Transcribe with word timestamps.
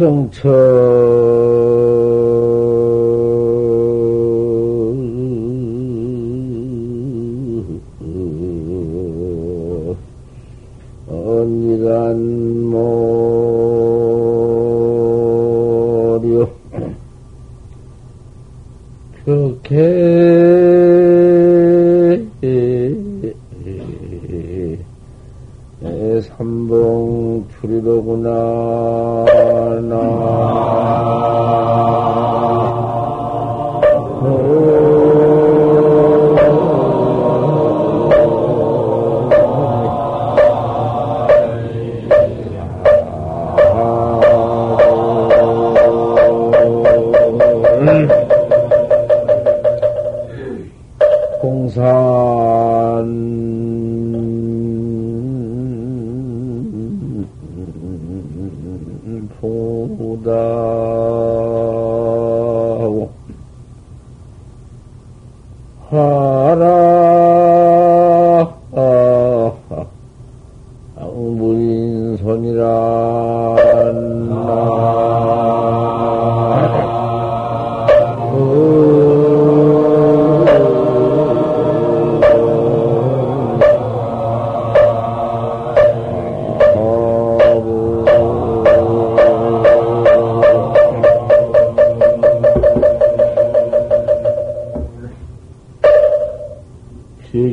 성처 0.00 1.49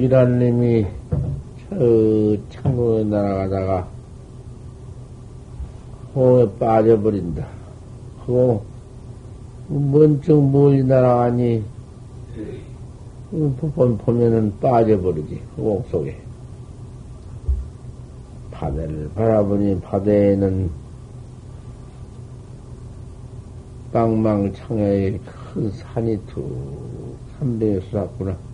이란 0.08 0.40
님이 0.40 0.88
저 1.70 2.38
창문에 2.50 3.04
날아가다가 3.10 3.90
호에 6.16 6.50
빠져버린다. 6.58 7.46
그거 8.26 8.64
먼청 9.68 10.50
멀리 10.50 10.82
날아가니 10.82 11.62
번 13.76 13.98
보면은 13.98 14.58
빠져버리지. 14.62 15.42
그공 15.58 15.84
속에. 15.92 16.18
바다를 18.52 19.10
바라보니 19.14 19.82
바다에는 19.82 20.70
빵망창에 23.92 25.20
큰 25.54 25.70
산이 25.70 26.18
툭한 26.28 27.60
배에 27.60 27.82
쏟았구나. 27.82 28.47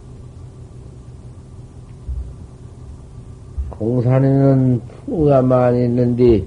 공산에는 3.84 4.82
풍우가 5.06 5.42
많이 5.42 5.84
있는데, 5.86 6.46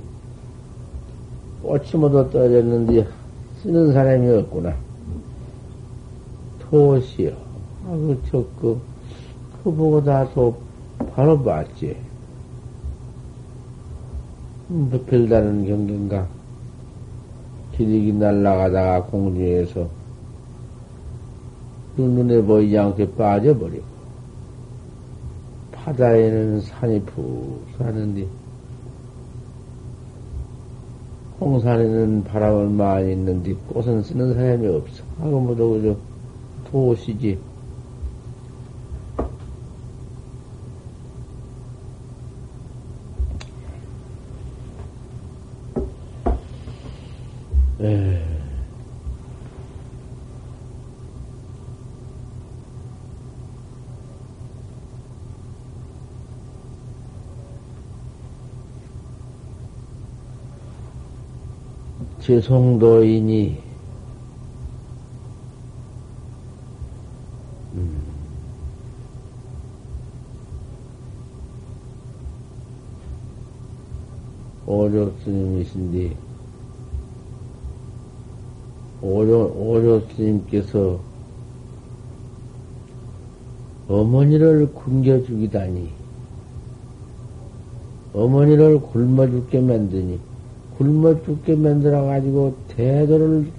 꽃이 1.62 1.90
모두 1.94 2.28
떨어졌는데, 2.30 3.06
쓰는 3.62 3.92
사람이 3.92 4.28
없구나. 4.38 4.74
토시여. 6.60 7.30
아, 7.30 7.90
그, 7.90 8.22
저, 8.30 8.44
그, 8.60 8.80
그 9.62 9.70
보고 9.74 10.02
다도 10.02 10.56
바로 11.14 11.40
봤지. 11.42 11.96
음, 14.70 14.88
뭐 14.90 15.04
별다른 15.06 15.66
경계인가. 15.66 16.26
기력이 17.76 18.14
날아가다가 18.14 19.02
공중에서 19.04 19.86
눈에 21.98 22.40
보이지 22.42 22.78
않게 22.78 23.12
빠져버리고, 23.12 23.95
바다에는 25.86 26.62
산이 26.62 27.00
푹 27.02 27.64
사는데, 27.78 28.26
홍산에는 31.40 32.24
바람은 32.24 32.72
많이 32.72 33.12
있는데, 33.12 33.54
꽃은 33.68 34.02
쓰는 34.02 34.34
사람이 34.34 34.66
없어. 34.66 35.04
하고 35.20 35.40
뭐도 35.40 35.70
그저 35.70 35.96
도시지. 36.72 37.38
에 47.78 48.35
제송도인이 62.26 63.56
음, 67.74 68.02
오조 74.66 75.12
스님이신데 75.22 76.16
오조 79.02 79.54
오조 79.56 80.08
스님께서 80.16 80.98
어머니를 83.86 84.72
굶겨 84.74 85.22
죽이다니. 85.22 85.90
어머니를 88.14 88.80
굶어 88.80 89.28
죽게 89.28 89.60
만드니 89.60 90.18
굶어 90.78 91.22
죽게 91.22 91.56
만들어가지고 91.56 92.54
대도를 92.68 93.50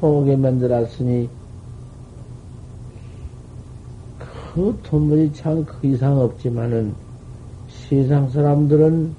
통하게 0.00 0.36
만들었으니 0.36 1.28
그 4.18 4.78
돈벌이 4.82 5.32
참 5.32 5.64
그 5.64 5.86
이상 5.86 6.18
없지만은 6.18 6.94
세상 7.68 8.28
사람들은 8.30 9.14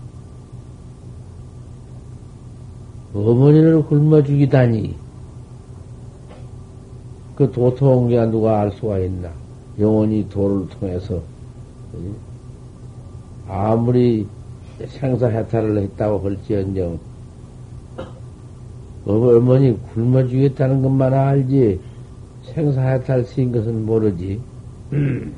어머니를 3.13 3.85
굶어 3.85 4.23
죽이다니 4.23 4.95
그 7.35 7.51
도통한 7.51 8.09
게 8.09 8.25
누가 8.27 8.61
알 8.61 8.71
수가 8.71 8.99
있나? 8.99 9.29
영원히 9.79 10.27
도를 10.29 10.67
통해서. 10.69 11.21
아무리 13.47 14.27
생사 14.87 15.27
해탈을 15.27 15.77
했다고 15.77 16.19
할지언정, 16.19 16.99
어머니 19.05 19.77
굶어 19.93 20.27
죽였다는 20.27 20.81
것만 20.81 21.13
알지, 21.13 21.79
생사 22.43 22.81
해탈 22.81 23.23
쓰인 23.23 23.51
것은 23.51 23.85
모르지. 23.85 24.39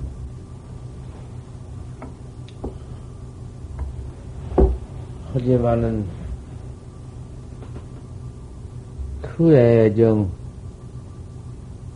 하지만은, 5.33 6.05
그 9.21 9.55
애정, 9.55 10.29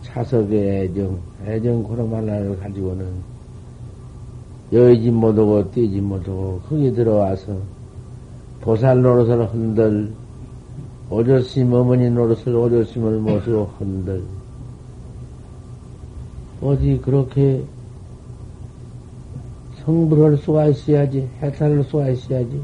차석의 0.02 0.86
애정, 0.86 1.20
애정 1.46 1.84
그런 1.84 2.12
하나를 2.12 2.58
가지고는 2.60 3.37
여의지 4.72 5.12
못하고 5.12 5.72
뛰지 5.72 6.02
못하고 6.02 6.62
거기 6.68 6.92
들어와서 6.92 7.58
보살 8.62 9.02
노릇을 9.02 9.48
흔들 9.48 10.14
오조심 11.10 11.72
어머니 11.72 12.10
노릇을 12.10 12.54
오조심을 12.54 13.20
모시고 13.20 13.72
흔들. 13.78 14.24
어디 16.62 17.00
그렇게 17.02 17.64
성불할 19.86 20.38
수가 20.38 20.66
있어야지 20.68 21.30
해탈할 21.42 21.84
수가 21.86 22.10
있어야지. 22.10 22.62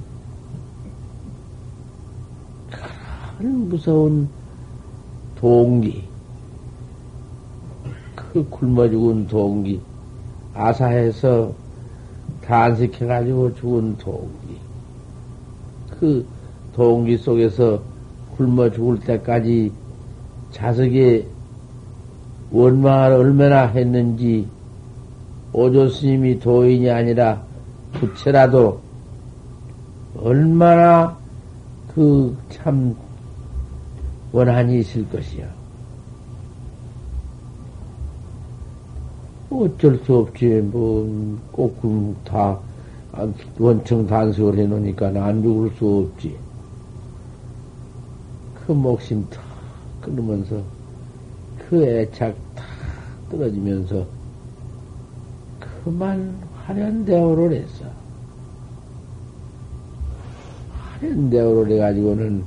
큰 3.38 3.70
무서운 3.70 4.28
동기, 5.36 6.04
그 8.16 8.46
굶어 8.50 8.90
죽은 8.90 9.28
동기, 9.28 9.80
아사해서 10.54 11.54
단식해가지고 12.46 13.56
죽은 13.56 13.98
동기, 13.98 14.58
그 16.00 16.26
동기 16.76 17.18
속에서 17.18 17.82
굶어 18.38 18.70
죽을 18.72 19.00
때까지 19.00 19.72
자석에 20.52 21.26
원망을 22.52 23.14
얼마나 23.14 23.66
했는지 23.68 24.48
오조 25.54 25.90
스님이 25.90 26.40
도인이 26.40 26.90
아니라 26.90 27.42
부채라도 27.94 28.80
얼마나 30.16 31.18
그 31.94 32.36
참 32.64 32.96
원한이 34.32 34.80
있을 34.80 35.08
것이야. 35.10 35.46
어쩔 39.62 39.98
수 40.00 40.18
없지. 40.18 40.46
뭐, 40.72 41.40
꼭, 41.52 41.80
다, 42.24 42.60
원청 43.60 44.08
단속을 44.08 44.58
해놓으니까 44.58 45.08
안 45.08 45.42
죽을 45.42 45.70
수 45.78 46.08
없지. 46.12 46.36
그 48.66 48.72
목심 48.72 49.28
다 49.30 49.42
끊으면서, 50.02 50.62
그 51.58 51.84
애착 51.84 52.36
다 52.56 52.64
떨어지면서, 53.30 54.06
그만 55.84 56.36
화련대오를 56.66 57.54
했어. 57.54 57.86
화련대오를 61.02 61.74
해가지고는 61.74 62.44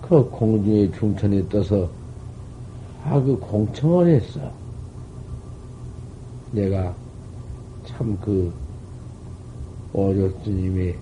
그 0.00 0.28
공중에 0.30 0.90
중천에 0.92 1.48
떠서 1.48 1.90
아, 3.04 3.20
그 3.20 3.36
공청을 3.38 4.08
했어. 4.08 4.40
내가 6.52 6.94
참 7.84 8.16
그 8.20 8.52
오조 9.92 10.30
스님이 10.42 10.94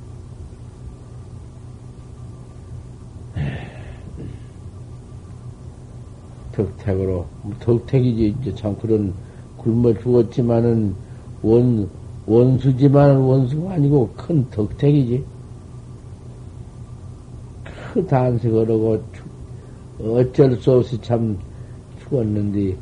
덕택으로 6.53 7.27
덕택이지 7.61 8.37
이제 8.41 8.55
참 8.55 8.77
그런 8.77 9.13
굶어 9.59 9.95
죽었지만은 9.95 10.95
원 11.43 11.89
원수지만 12.27 13.17
원수가 13.17 13.73
아니고 13.75 14.11
큰 14.17 14.49
덕택이지. 14.51 15.25
그 17.93 18.07
단식을 18.07 18.71
하고 18.71 19.03
어쩔 20.03 20.57
수 20.57 20.73
없이 20.73 21.01
참 21.01 21.39
죽었는데 22.11 22.77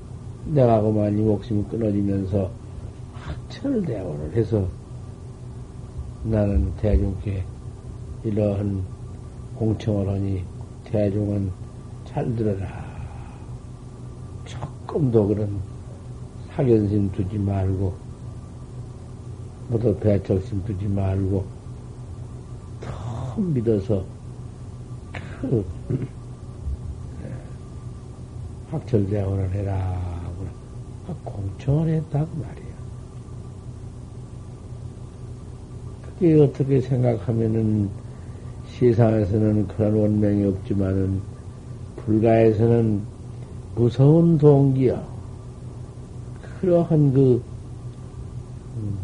내가 0.46 0.80
그만 0.80 1.16
이 1.16 1.22
목숨이 1.22 1.62
끊어지면서 1.64 2.50
학철대오를 3.12 4.32
해서 4.32 4.66
나는 6.24 6.72
대중께 6.76 7.44
이러한 8.24 8.82
공청을 9.56 10.08
하니 10.08 10.42
대중은 10.84 11.50
잘 12.06 12.34
들어라. 12.34 12.88
조금도 14.46 15.28
그런 15.28 15.58
사견심 16.50 17.12
두지 17.12 17.38
말고 17.38 17.94
모두 19.68 19.94
배척심 19.98 20.64
두지 20.64 20.88
말고 20.88 21.44
더 22.80 23.40
믿어서 23.40 24.04
그 25.42 25.64
학철대원을 28.70 29.52
해라. 29.52 30.18
공청을 31.24 31.88
했다고 31.88 32.28
말이야. 32.36 32.68
그게 36.02 36.40
어떻게 36.40 36.80
생각하면은 36.80 37.88
세상에서는 38.78 39.68
그런 39.68 39.94
원명이 39.94 40.44
없지만은 40.44 41.20
불가에서는 41.96 43.02
무서운 43.74 44.36
동기야. 44.38 45.02
그러한 46.60 47.12
그, 47.12 47.42
음, 48.76 48.98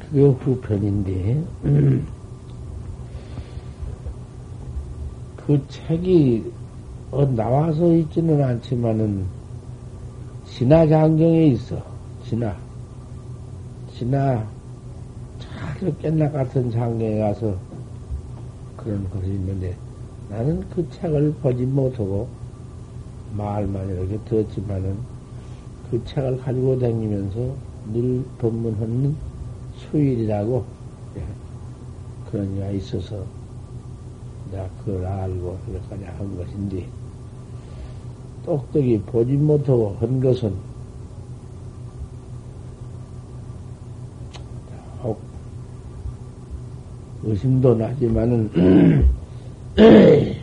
그게 0.00 0.22
후편인데, 0.22 1.44
그 5.46 5.60
책이 5.68 6.52
어, 7.10 7.26
나와서 7.26 7.94
있지는 7.94 8.42
않지만은 8.42 9.24
진화 10.46 10.86
장경에 10.86 11.46
있어. 11.48 11.82
진화. 12.24 12.56
진화 13.92 14.46
잘 15.38 15.92
깻나 16.00 16.32
같은 16.32 16.70
장경에 16.70 17.18
가서 17.18 17.54
그런 18.76 19.08
것이 19.10 19.26
있는데 19.26 19.76
나는 20.30 20.62
그 20.70 20.88
책을 20.90 21.34
보지 21.42 21.64
못하고 21.66 22.28
말만 23.36 23.88
이렇게 23.90 24.18
들었지만은 24.24 24.96
그 25.90 26.02
책을 26.04 26.38
가지고 26.38 26.78
다니면서 26.78 27.54
늘 27.92 28.24
법문하는 28.38 29.14
수일이라고 29.76 30.64
예, 31.16 31.24
그런 32.30 32.56
이가 32.56 32.70
있어서 32.70 33.41
내가 34.52 34.68
그걸 34.84 35.04
알고 35.06 35.58
그렇게까지 35.66 36.04
한 36.04 36.36
것인데, 36.36 36.86
똑똑히 38.44 39.00
보지 39.00 39.32
못하고 39.32 39.96
한 39.98 40.20
것은, 40.20 40.54
혹, 45.02 45.18
의심도 47.24 47.74
나지만은, 47.74 49.08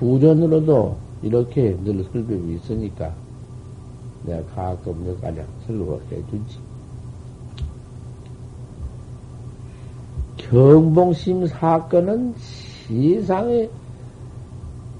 구전으로도 0.00 0.96
이렇게 1.22 1.76
늘 1.84 2.02
설법이 2.12 2.54
있으니까, 2.54 3.14
내가 4.24 4.44
가끔 4.54 5.04
몇 5.04 5.20
가지 5.20 5.40
설법해 5.66 6.16
주지. 6.28 6.71
경봉심 10.36 11.46
사건은 11.46 12.34
세상에 12.38 13.68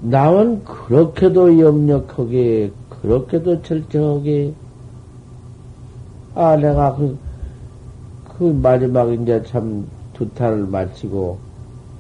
남은 0.00 0.64
그렇게도 0.64 1.60
염력하게, 1.60 2.72
그렇게도 2.88 3.62
철저하게, 3.62 4.52
아, 6.34 6.56
내가 6.56 6.96
그, 6.96 7.16
그 8.36 8.44
마지막 8.44 9.12
이제 9.12 9.42
참두 9.44 10.28
탈을 10.34 10.66
마치고 10.66 11.38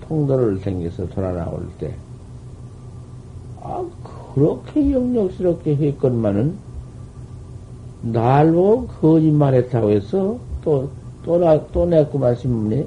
통도를 0.08 0.58
생겨서 0.58 1.08
돌아 1.10 1.32
나올 1.32 1.66
때, 1.78 1.94
아, 3.60 3.84
그렇게 4.34 4.92
염력스럽게 4.92 5.76
했건만은, 5.76 6.56
날 8.02 8.50
보고 8.50 8.88
거짓말 8.88 9.54
했다고 9.54 9.90
해서 9.90 10.38
또, 10.64 10.88
또, 11.24 11.38
나, 11.38 11.64
또 11.68 11.86
냈구만, 11.86 12.34
신문에. 12.34 12.84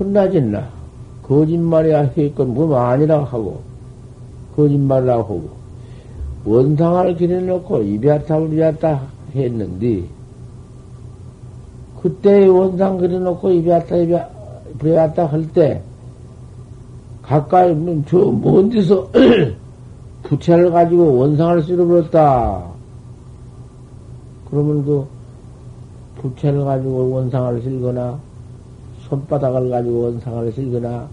끝나졌나? 0.00 0.68
거짓말이야 1.22 2.10
했건 2.16 2.54
뭐 2.54 2.76
아니라 2.76 3.22
하고 3.22 3.60
거짓말이라고 4.56 5.22
하고 5.22 5.50
원상을 6.44 7.16
기내놓고 7.16 7.82
이비아타을 7.82 8.52
이비아타 8.52 9.02
했는데 9.34 10.04
그때 12.00 12.46
원상 12.46 12.96
그려놓고 12.98 13.50
이비아타 13.50 13.96
이비아타 13.96 15.26
할 15.26 15.46
때 15.52 15.82
가까이 17.30 17.72
저먼 18.06 18.70
데서 18.70 19.08
부채를 20.24 20.72
가지고 20.72 21.16
원상을 21.16 21.62
쓸어버렸다. 21.62 22.64
그러면 24.50 24.84
그 24.84 25.06
부채를 26.16 26.64
가지고 26.64 27.08
원상을 27.08 27.62
쓸거나 27.62 28.18
손바닥을 29.10 29.70
가지고 29.70 30.02
원상을 30.02 30.52
실거나 30.52 31.08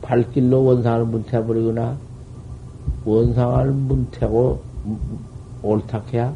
발길로 0.00 0.64
원상을 0.64 1.04
문태버리거나 1.06 1.96
원상을 3.04 3.72
문태고 3.72 4.60
옳탁해야 5.62 6.32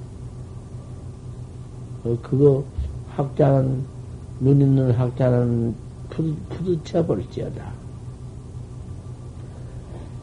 어, 2.05 2.19
그거 2.21 2.65
학자는 3.11 3.85
눈 4.41 4.61
있는 4.61 4.91
학자는 4.93 5.75
푸드, 6.11 6.35
푸드쳐 6.51 7.07
버릴지어다. 7.07 7.73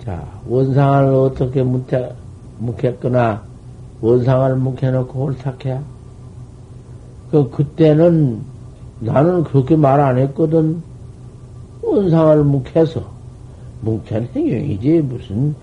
자 0.03 0.27
원상을 0.47 1.13
어떻게 1.13 1.63
문태 1.63 2.13
묵했거나 2.59 3.43
원상을 4.01 4.55
묵혀놓고 4.57 5.19
옳탁해야. 5.19 5.81
그, 7.31 7.49
그때는 7.49 8.41
나는 9.01 9.43
그렇게 9.43 9.75
말 9.75 9.99
안 9.99 10.17
했거든. 10.17 10.81
원상을 11.81 12.43
묵혀서. 12.43 13.03
묵힌 13.81 14.29
행위이지, 14.35 15.01
무슨, 15.01 15.55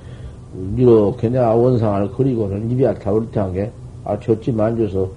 이렇게 0.76 1.28
내가 1.28 1.54
원상을 1.54 2.10
그리고는 2.12 2.68
입이 2.68 2.84
아타버릇한 2.84 3.52
게, 3.52 3.70
아, 4.04 4.18
좋지만 4.18 4.76
줘서 4.76 5.08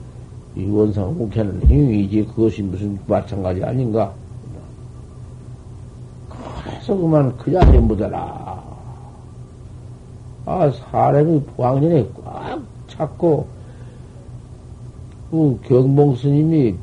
이 0.55 0.69
원상을 0.69 1.13
묵혀는 1.13 1.63
행위이지, 1.67 2.27
그것이 2.27 2.61
무슨 2.61 2.99
마찬가지 3.07 3.63
아닌가? 3.63 4.13
그래서 6.63 6.95
그만 6.95 7.35
그 7.37 7.51
자리에 7.51 7.79
묻어라. 7.79 8.61
아, 10.45 10.71
사람이 10.71 11.41
보왕년에 11.55 12.07
꽉 12.23 12.61
찾고, 12.87 13.47
그 15.31 15.59
경봉 15.63 16.15
스님이 16.15 16.75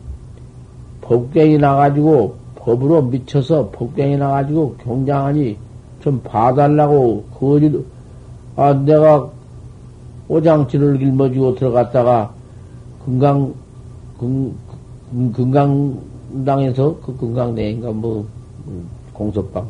법경이 1.09 1.57
나가지고, 1.57 2.35
법으로 2.57 3.03
미쳐서 3.03 3.71
법경이 3.71 4.19
나가지고 4.19 4.77
경장하니 4.85 5.57
좀 6.01 6.21
봐달라고, 6.23 7.25
거짓, 7.39 7.73
아, 8.57 8.75
내가 8.75 9.31
오장치를 10.29 10.99
길머지고 10.99 11.55
들어갔다가 11.55 12.31
금강, 13.07 13.55
금, 14.19 14.55
금강당에서 15.33 16.99
그 17.01 17.17
금강내인가 17.17 17.91
뭐, 17.93 18.27
공섭방. 19.15 19.67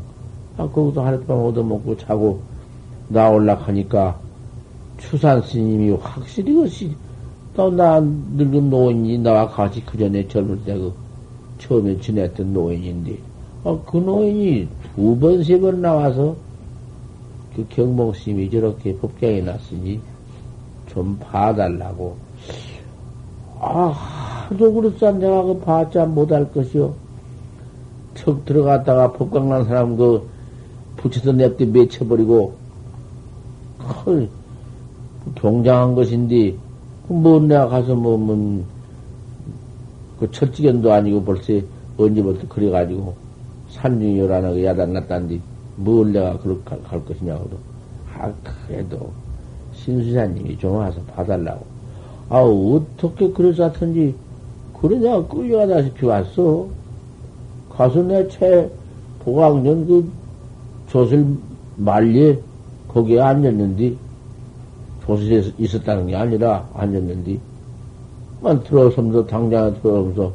아, 0.56 0.68
거기서 0.68 1.04
하룻밤 1.04 1.38
얻어먹고 1.38 1.96
자고 1.98 2.40
나올라 3.06 3.54
하니까 3.54 4.18
추산 4.98 5.40
스님이 5.40 5.90
확실히 5.92 6.52
그것이 6.52 6.96
또 7.54 7.70
나 7.70 8.00
늙은 8.00 8.70
노인이 8.70 9.18
나와 9.18 9.48
같이 9.48 9.84
그 9.84 9.96
전에 9.96 10.26
젊을 10.26 10.64
때그 10.64 10.92
처음에 11.58 12.00
지냈던 12.00 12.52
노인인데 12.52 13.18
아, 13.64 13.78
그 13.86 13.96
노인이 13.98 14.68
두 14.94 15.18
번, 15.18 15.42
세 15.42 15.58
번 15.58 15.80
나와서 15.80 16.36
그 17.54 17.66
경봉 17.68 18.12
스님이 18.12 18.50
저렇게 18.50 18.94
법경에 18.96 19.40
났으니 19.40 20.00
좀 20.86 21.18
봐달라고. 21.18 22.16
아, 23.60 24.46
하도 24.48 24.72
그랬어. 24.72 25.10
내가 25.12 25.42
그 25.42 25.58
봤자 25.58 26.06
못할 26.06 26.50
것이요. 26.52 26.94
척 28.14 28.44
들어갔다가 28.44 29.12
법광난 29.12 29.64
사람 29.64 29.96
그 29.96 30.28
붙여서 30.96 31.32
냅대 31.32 31.64
맺혀버리고, 31.64 32.54
헐, 34.06 34.28
경장한 35.34 35.94
것인데, 35.94 36.54
뭐 37.08 37.40
내가 37.40 37.68
가서 37.68 37.94
뭐, 37.94 38.16
뭐, 38.16 38.64
그 40.18 40.30
첫지견도 40.30 40.92
아니고 40.92 41.22
벌써 41.24 41.52
언제부터 41.96 42.48
그래가지고, 42.48 43.14
산중이 43.70 44.18
요란하게 44.18 44.60
그 44.60 44.64
야단 44.64 44.92
났다는데, 44.92 45.40
뭘 45.76 46.12
내가 46.12 46.38
그렇게 46.38 46.76
갈 46.84 47.04
것이냐고. 47.04 47.50
아, 48.16 48.32
그래도, 48.66 49.10
신수사님이 49.74 50.58
좀 50.58 50.74
와서 50.74 51.00
봐달라고. 51.02 51.64
아, 52.28 52.40
어떻게 52.40 53.30
그래서 53.30 53.64
하든지, 53.64 54.14
그래 54.80 54.98
내가 54.98 55.26
끌려가다시피 55.26 56.06
왔어. 56.06 56.66
가서 57.70 58.02
내채 58.02 58.70
보강년 59.20 59.86
그 59.86 60.10
조실 60.88 61.24
말리에 61.76 62.38
거기에 62.88 63.20
앉았는데, 63.20 63.94
조실에 65.06 65.52
있었다는 65.58 66.08
게 66.08 66.16
아니라 66.16 66.68
앉았는데, 66.74 67.38
만 68.40 68.62
들어서면서 68.62 69.26
당장에 69.26 69.74
들어오면서 69.80 70.32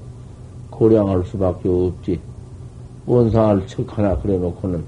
고량할 0.69 1.23
수밖에 1.25 1.69
없지. 1.69 2.19
원상을 3.05 3.67
척 3.67 3.97
하나 3.97 4.17
그래 4.17 4.37
놓고는 4.37 4.83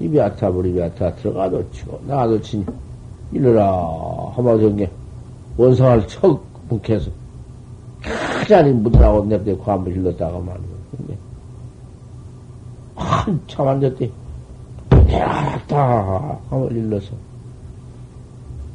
입이 0.00 0.20
아타버리 0.20 0.70
입이 0.70 0.82
아타 0.82 1.14
들어가도 1.14 1.70
치고 1.70 2.00
나도 2.06 2.40
치니 2.40 2.64
이러라 3.32 4.32
한마디 4.34 4.64
한게 4.64 4.90
원상을 5.56 6.08
척 6.08 6.42
묵혀서 6.68 7.10
가자니 8.02 8.72
묻으라고 8.72 9.24
냅대 9.26 9.56
과물 9.56 9.92
일렀다가 9.92 10.38
말이야. 10.38 10.80
한참 12.96 13.68
앉았대. 13.68 14.10
내라다 15.06 16.38
하면 16.50 16.70
일러서. 16.70 17.12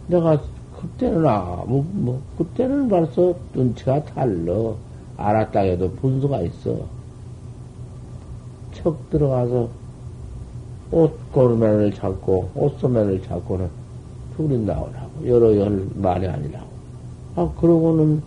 내가 0.07 0.39
그때는 0.85 1.25
아무, 1.25 1.83
뭐, 1.93 2.21
그때는 2.37 2.87
벌써 2.87 3.33
눈치가 3.53 4.03
달러. 4.03 4.75
알았다 5.17 5.61
해도 5.61 5.89
분수가 5.91 6.41
있어. 6.41 6.77
척 8.73 9.09
들어가서 9.09 9.69
옷 10.91 11.31
고르면을 11.31 11.93
잡고, 11.93 12.49
옷소매를 12.53 13.23
잡고는 13.23 13.69
둘이 14.35 14.59
나오라고. 14.59 15.27
여러 15.27 15.55
열 15.57 15.87
말이 15.95 16.27
아니라고. 16.27 16.67
아, 17.37 17.49
그러고는 17.59 18.21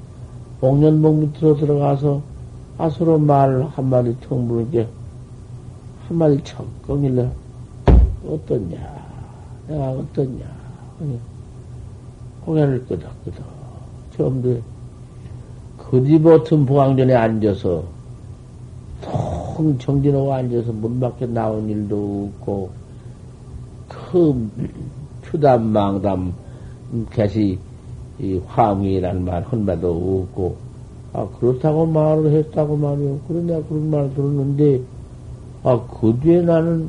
복년복 0.60 1.16
밑으로 1.16 1.56
들어가서 1.56 2.22
아, 2.78 2.90
서로 2.90 3.18
말 3.18 3.62
한마디 3.74 4.16
턱 4.20 4.38
물은 4.38 4.70
게 4.70 4.88
한마디 6.08 6.42
척 6.42 6.64
꺾일래. 6.86 7.30
어떻냐? 8.26 8.78
내가 9.68 9.90
어떻냐? 9.90 10.44
고개를 12.48 12.86
끄덕끄덕. 12.86 13.44
처음부터 14.16 14.62
그디 15.76 16.20
버튼 16.22 16.64
보강전에 16.64 17.14
앉아서 17.14 17.84
통 19.02 19.78
정진하고 19.78 20.32
앉아서 20.32 20.72
문 20.72 20.98
밖에 20.98 21.26
나온 21.26 21.68
일도 21.68 22.30
없고 22.40 22.70
큰 23.88 24.50
추담 25.22 25.66
망담 25.66 26.32
개시 27.10 27.58
이 28.18 28.40
화음이라는 28.46 29.24
말 29.24 29.42
한마도 29.42 30.26
없고 30.30 30.56
아 31.12 31.28
그렇다고 31.38 31.84
말을 31.86 32.32
했다고 32.32 32.76
말이요. 32.76 33.20
그래 33.28 33.40
내가 33.42 33.62
그런 33.68 33.90
말 33.90 34.14
들었는데 34.14 34.80
아그 35.64 36.18
뒤에 36.22 36.40
나는 36.42 36.88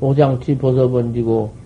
오장치 0.00 0.56
벗어번지고 0.58 1.57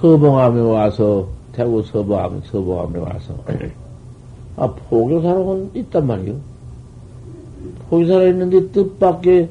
서봉암에 0.00 0.60
와서 0.60 1.28
대구 1.52 1.82
서봉암 1.82 2.42
서봉암에 2.44 2.98
와서 3.00 3.34
아 4.56 4.68
포교사로는 4.88 5.70
있단 5.74 6.06
말이요. 6.06 6.36
포교사로 7.88 8.28
있는데 8.28 8.70
뜻밖의 8.70 9.48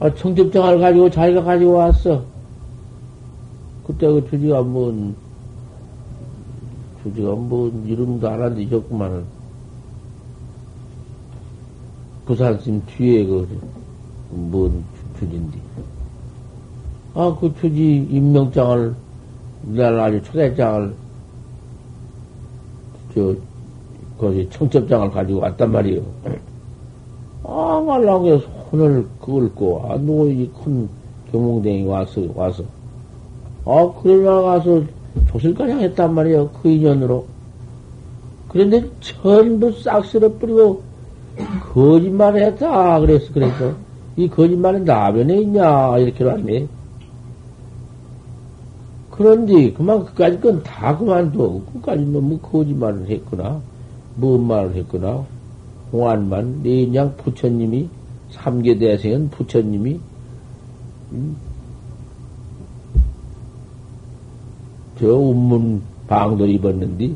아, 0.00 0.14
청첩장을 0.14 0.78
가지고 0.80 1.10
자기가 1.10 1.42
가지고 1.42 1.72
왔어. 1.72 2.22
그때 3.86 4.06
그 4.06 4.28
주지가 4.30 4.62
뭔 4.62 5.14
주지가 7.02 7.34
뭔 7.34 7.86
이름도 7.86 8.28
알아 8.28 8.48
잊었구만은 8.48 9.24
부산심 12.26 12.82
뒤에 12.86 13.24
그 13.26 13.80
뭔 14.30 14.84
주지인데. 15.18 15.69
아, 17.14 17.36
그 17.40 17.52
주지 17.60 18.06
임명장을, 18.10 18.94
내가 19.62 20.04
아주 20.04 20.22
초대장을, 20.22 20.94
저, 23.14 23.34
거기 24.16 24.48
청첩장을 24.50 25.10
가지고 25.10 25.40
왔단 25.40 25.72
말이에요. 25.72 26.02
아, 27.42 27.82
말라고 27.84 28.28
해서 28.28 28.46
손을 28.70 29.06
긁고, 29.20 29.86
아, 29.88 29.96
누구 29.96 30.30
이큰 30.30 30.88
경몽댕이 31.32 31.84
와서, 31.84 32.22
와서. 32.34 32.62
아, 33.64 33.92
그래 34.02 34.22
나가서 34.22 34.82
조실가량 35.30 35.80
했단 35.80 36.14
말이에요. 36.14 36.48
그 36.62 36.68
인연으로. 36.68 37.26
그런데 38.48 38.88
전부 39.00 39.72
싹 39.72 40.04
쓸어버리고, 40.04 40.82
거짓말 41.72 42.36
했다. 42.36 43.00
그랬어, 43.00 43.32
그래서. 43.32 43.72
이 44.16 44.28
거짓말은 44.28 44.84
나변에 44.84 45.40
있냐, 45.40 45.98
이렇게 45.98 46.22
왔네. 46.22 46.66
그런데 49.20 49.70
그만 49.74 50.02
그까지 50.06 50.40
건 50.40 50.62
다 50.62 50.96
그만둬. 50.96 51.60
끝까지 51.74 52.06
너무 52.06 52.38
거짓말을 52.38 53.06
했구나. 53.06 53.60
뭔 54.14 54.46
말을 54.46 54.74
했구나. 54.76 55.26
홍안만, 55.92 56.62
내인양 56.62 57.16
부처님이, 57.18 57.86
삼계 58.30 58.78
대생은 58.78 59.28
부처님이, 59.28 60.00
음, 61.12 61.36
저 64.98 65.14
운문 65.14 65.82
방도 66.08 66.46
입었는데, 66.46 67.12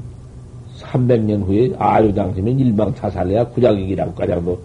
300년 0.80 1.46
후에 1.46 1.72
아유당시면 1.78 2.58
일방차살해야 2.58 3.48
구작이기라고 3.48 4.12
까장도 4.12 4.58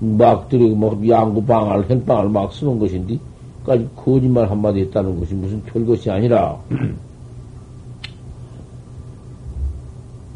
막 0.00 0.48
들이고 0.48 0.74
뭐 0.74 1.00
양구방알, 1.08 1.88
행방을 1.88 2.28
막 2.30 2.52
쓰는 2.52 2.80
것인데, 2.80 3.20
까지 3.64 3.88
거짓말 3.96 4.50
한마디 4.50 4.80
했다는 4.80 5.18
것이 5.20 5.34
무슨 5.34 5.62
별것이 5.62 6.10
아니라 6.10 6.58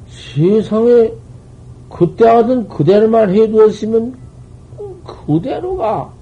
세상에 0.09 1.13
그때 1.89 2.27
하던 2.29 2.69
그대로만 2.69 3.35
해두었으면 3.35 4.15
그대로가 5.05 6.13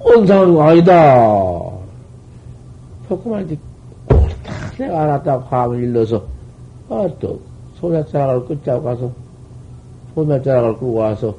온상은 0.00 0.60
아니다. 0.60 1.72
조금만 3.08 3.44
이제 3.44 3.58
옳다 4.10 4.76
내가 4.78 5.02
알았다 5.02 5.38
화음을 5.38 5.82
일러서 5.82 6.24
아 6.88 7.08
또 7.18 7.40
소매자락을 7.80 8.46
끝자고 8.46 8.82
가서 8.82 9.12
소매자락을 10.14 10.74
끌고 10.74 10.94
와서 10.94 11.34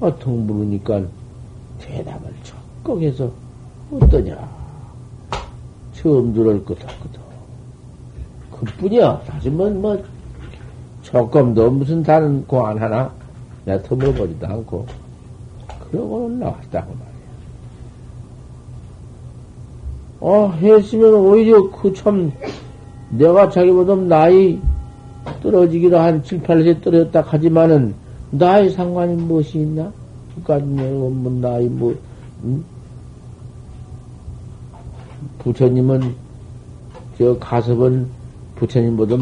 아, 0.00 0.06
어텅 0.06 0.46
물으니까 0.46 1.02
대답을 1.80 2.32
적극해서 2.90 3.30
어떠냐 3.92 4.48
처음 5.94 6.32
들을 6.32 6.64
끄덕끄덕 6.64 7.20
그뿐이야 8.58 9.22
사실 9.26 9.52
뭐, 9.52 9.70
뭐 9.70 10.02
조금도 11.02 11.70
무슨 11.70 12.02
다른 12.02 12.44
고안 12.46 12.78
하나 12.78 13.12
내가 13.64 13.82
터물어버리도 13.82 14.46
않고 14.46 14.86
그러고는 15.90 16.38
나왔다고 16.38 16.92
말이야. 16.92 17.10
어, 20.20 20.52
했으면 20.60 21.14
오히려 21.14 21.68
그 21.70 21.92
참, 21.94 22.30
내가 23.10 23.48
자기보다 23.48 23.96
나이 23.96 24.60
떨어지기로 25.42 25.98
한 25.98 26.22
7, 26.22 26.42
8세 26.42 26.82
떨어졌다 26.82 27.22
하지만은, 27.22 27.94
나이 28.30 28.68
상관이 28.70 29.16
무엇이 29.16 29.58
있나? 29.58 29.90
그까지 30.36 30.64
뭐, 30.64 31.10
나이 31.40 31.66
뭐, 31.66 31.96
응? 32.44 32.62
부처님은, 35.40 36.14
저 37.18 37.38
가섭은 37.38 38.06
부처님보다 38.56 39.16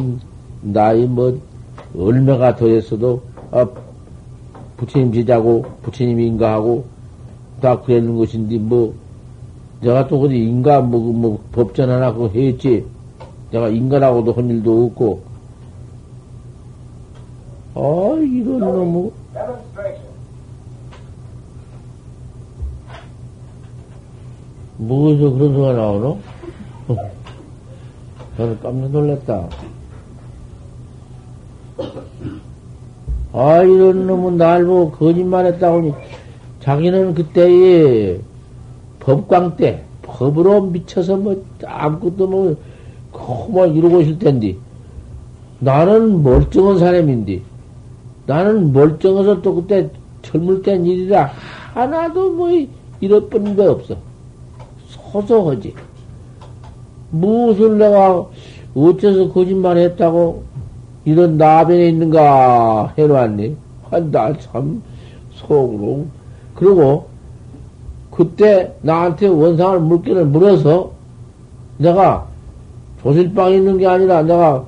나이 0.62 1.06
뭐, 1.06 1.38
얼마가 1.96 2.56
더했어도, 2.56 3.22
아, 3.50 3.66
부처님 4.76 5.12
제자고, 5.12 5.64
부처님 5.82 6.20
인가하고, 6.20 6.84
다 7.60 7.80
그랬는 7.80 8.16
것인데, 8.16 8.58
뭐, 8.58 8.94
내가 9.80 10.06
또 10.08 10.20
어디 10.20 10.37
인가, 10.37 10.80
뭐, 10.80 11.00
뭐, 11.12 11.40
법전 11.52 11.90
하나 11.90 12.12
그거 12.12 12.28
했지. 12.28 12.84
내가 13.50 13.68
인간하고도 13.68 14.32
한 14.32 14.50
일도 14.50 14.87
없고. 14.87 15.22
아, 17.75 17.80
이런 18.20 18.58
놈의. 18.58 19.10
뭐에서 24.78 25.30
그런 25.30 25.54
소리가 25.54 25.73
나오노? 25.73 26.18
저는 28.37 28.61
깜짝 28.61 28.90
놀랐다. 28.90 29.49
아, 33.32 33.62
이런 33.62 34.06
놈은 34.06 34.37
날 34.37 34.64
보고 34.64 34.90
거짓말 34.92 35.47
했다고 35.47 35.78
하니, 35.78 35.92
자기는 36.61 37.14
그때에 37.14 38.20
법광 39.00 39.56
때, 39.56 39.82
법으로 40.02 40.62
미쳐서 40.62 41.16
뭐, 41.16 41.44
아무것도 41.64 42.26
뭐, 42.26 42.56
뭐 43.50 43.66
이러고 43.66 44.00
있을 44.00 44.18
텐데, 44.18 44.56
나는 45.58 46.23
멀쩡한 46.23 46.78
사람인데, 46.78 47.42
나는 48.26 48.73
멀쩡해서 48.73 49.42
또 49.42 49.56
그때 49.56 49.90
젊을 50.23 50.62
땐 50.62 50.87
일이라 50.87 51.30
하나도 51.75 52.32
뭐, 52.32 52.49
잃어버린 53.00 53.56
게 53.56 53.62
없어. 53.62 54.07
소소하지. 55.12 55.75
무엇을 57.10 57.78
내가 57.78 58.26
어째서 58.75 59.32
거짓말 59.32 59.76
했다고 59.78 60.42
이런 61.04 61.36
나변에 61.38 61.88
있는가 61.88 62.92
해놓았니? 62.99 63.56
한다, 63.90 64.32
참, 64.38 64.82
속으로. 65.32 66.04
그리고, 66.54 67.06
그때 68.10 68.75
나한테 68.82 69.28
원상을 69.28 69.80
물기를 69.80 70.26
물어서 70.26 70.90
내가 71.78 72.26
조실방에 73.02 73.56
있는 73.56 73.78
게 73.78 73.86
아니라 73.86 74.23
내가 74.23 74.64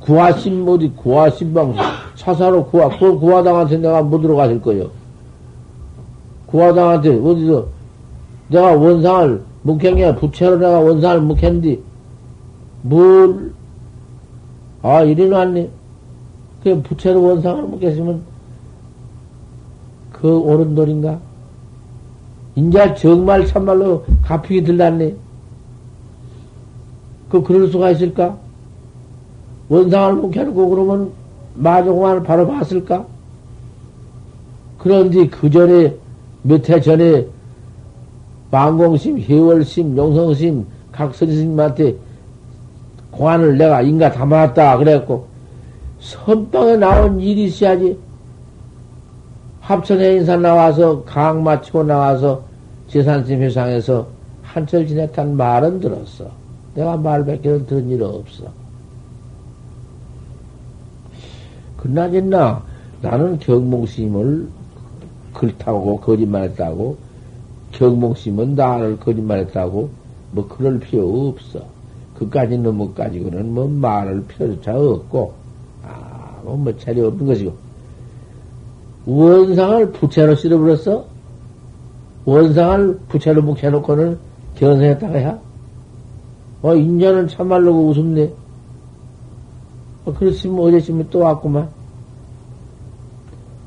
구하신, 0.00 0.68
어디, 0.68 0.90
구하신방, 0.90 1.74
차사로 2.16 2.66
구하, 2.66 2.88
그 2.98 3.18
구하당한테 3.18 3.78
내가 3.78 4.02
못 4.02 4.20
들어갔을 4.20 4.60
거요. 4.60 4.90
구하당한테 6.46 7.18
어디서 7.18 7.66
내가 8.50 8.74
원상을 8.74 9.42
묵행해, 9.62 10.16
부채로 10.16 10.56
내가 10.56 10.80
원상을 10.80 11.20
묵했는데, 11.22 11.78
뭘, 12.82 13.52
아, 14.82 15.02
이리 15.02 15.28
놨네. 15.28 15.68
그 16.64 16.82
부채로 16.82 17.22
원상을 17.22 17.62
묵겠으면, 17.62 18.22
그 20.12 20.38
옳은 20.38 20.74
돌인가? 20.74 21.18
인자 22.56 22.94
정말 22.94 23.46
참말로 23.46 24.04
가픽이 24.24 24.64
들났네. 24.64 25.14
그, 27.30 27.42
그럴 27.42 27.68
수가 27.68 27.90
있을까? 27.92 28.36
원상을 29.68 30.14
묵혀놓고 30.14 30.68
그러면 30.68 31.12
마종만을 31.54 32.24
바로 32.24 32.46
봤을까? 32.48 33.06
그런데 34.78 35.28
그 35.28 35.48
전에, 35.48 35.94
몇 36.42 36.68
해 36.68 36.80
전에, 36.80 37.26
망공심, 38.50 39.18
해월심, 39.18 39.96
용성심, 39.96 40.66
각 40.92 41.14
선생님한테 41.14 41.96
공안을 43.10 43.58
내가 43.58 43.82
인가 43.82 44.10
담았다. 44.10 44.78
그랬고, 44.78 45.26
선방에 46.00 46.76
나온 46.76 47.20
일이 47.20 47.44
있어야지. 47.44 47.96
합천에 49.60 50.16
인산 50.16 50.42
나와서, 50.42 51.02
강 51.04 51.42
마치고 51.42 51.84
나와서, 51.84 52.42
재산심 52.88 53.40
회상에서 53.42 54.06
한철 54.42 54.86
지냈다는 54.86 55.36
말은 55.36 55.80
들었어. 55.80 56.26
내가 56.74 56.96
말밖에는 56.96 57.66
들은 57.66 57.88
일 57.88 58.02
없어. 58.02 58.44
그나저나 61.76 62.62
나는 63.00 63.38
경몽심을 63.38 64.48
글타고 65.34 66.00
거짓말했다고 66.00 66.96
경몽심은 67.72 68.54
나를 68.54 68.98
거짓말했다고 68.98 69.90
뭐 70.32 70.48
그럴 70.48 70.78
필요 70.78 71.28
없어. 71.28 71.64
그까지 72.14 72.58
넘어 72.58 72.92
가지고는 72.92 73.54
뭐 73.54 73.66
말을 73.66 74.24
필요조차 74.26 74.76
없고 74.76 75.32
아뭐 75.82 76.56
뭐 76.56 76.76
차례 76.76 77.00
없는 77.00 77.26
것이고 77.26 77.54
원상을 79.06 79.92
부채로 79.92 80.36
쓸어버렸어. 80.36 81.04
원상을 82.26 82.98
부채로 83.08 83.42
묵혀놓고는 83.42 84.18
견성했다가 84.56 85.18
해. 85.18 85.34
어, 86.62 86.74
인자는 86.74 87.28
참말로 87.28 87.72
웃음네. 87.88 88.30
어, 90.04 90.12
그렇으면 90.12 90.60
어제쯤에 90.60 91.06
또 91.10 91.20
왔구만. 91.20 91.68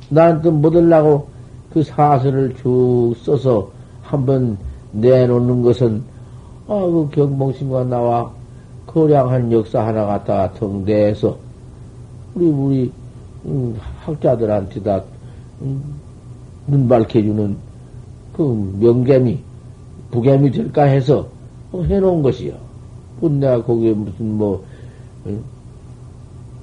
나한테 0.10 0.52
못하려고 0.52 1.28
그 1.74 1.82
사설을 1.82 2.56
쭉 2.62 3.16
써서 3.24 3.72
한번 4.14 4.58
내놓는 4.92 5.64
것은, 5.64 6.04
아, 6.68 6.80
그 6.86 7.10
경봉신과 7.12 7.86
나와 7.86 8.32
거량한 8.86 9.52
역사 9.52 9.86
하나 9.86 10.06
갖다가 10.06 10.54
통대해서, 10.54 11.36
우리, 12.36 12.46
우리, 12.46 12.92
음, 13.46 13.76
학자들한테 14.02 14.84
다, 14.84 15.02
음, 15.62 15.82
눈 16.68 16.88
밝혀주는 16.88 17.58
그 18.34 18.78
명개미, 18.80 19.40
부개미 20.12 20.52
될까 20.52 20.84
해서 20.84 21.28
해놓은 21.74 22.22
것이요. 22.22 22.54
뭐 23.20 23.30
내가 23.32 23.64
거기에 23.64 23.94
무슨 23.94 24.38
뭐, 24.38 24.64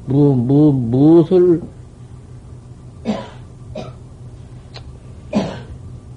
뭐, 0.06 0.34
뭐, 0.36 0.72
무엇을, 0.72 1.60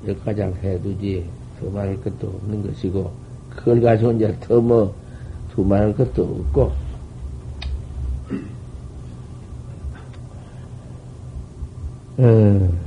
여기까지 0.07 0.41
해두지, 0.41 1.29
더 1.59 1.69
말할 1.69 2.01
것도 2.01 2.27
없는 2.27 2.67
것이고, 2.67 3.11
그걸 3.49 3.81
가지고 3.81 4.11
이제 4.13 4.35
더 4.39 4.59
뭐, 4.59 4.93
두 5.53 5.63
말할 5.63 5.95
것도 5.95 6.23
없고, 6.23 6.71
음. 12.19 12.77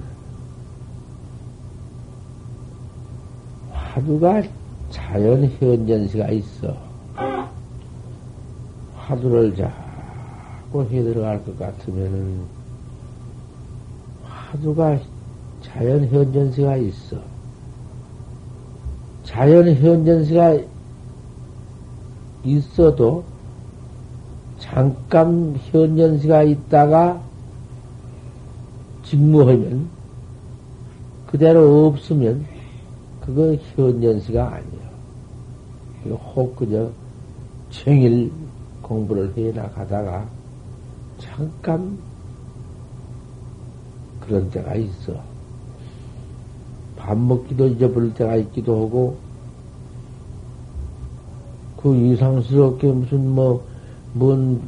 화두가 3.72 4.42
자연 4.90 5.44
현전시가 5.58 6.28
있어. 6.28 6.76
화두를 8.94 9.54
자꾸 9.54 10.82
해 10.84 11.02
들어갈 11.02 11.42
것 11.44 11.58
같으면은 11.58 12.40
화두가 14.24 14.98
자연 15.76 16.08
현전시가 16.08 16.76
있어. 16.78 17.18
자연 19.24 19.68
현전시가 19.74 20.58
있어도 22.44 23.24
잠깐 24.58 25.54
현연시가 25.70 26.44
있다가 26.44 27.20
직무하면 29.04 29.90
그대로 31.26 31.88
없으면 31.88 32.46
그거 33.20 33.54
현연시가 33.76 34.54
아니에요. 34.54 36.16
혹 36.34 36.56
그저 36.56 36.90
청일 37.68 38.32
공부를 38.80 39.36
해 39.36 39.52
나가다가 39.52 40.26
잠깐 41.18 41.98
그런 44.20 44.48
때가 44.50 44.74
있어. 44.76 45.35
밥 47.06 47.16
먹기도 47.16 47.68
잊어버릴 47.68 48.14
때가 48.14 48.34
있기도 48.34 48.84
하고, 48.84 49.16
그 51.80 51.94
이상스럽게 51.94 52.90
무슨 52.90 53.30
뭐, 53.30 53.64
뭔 54.12 54.60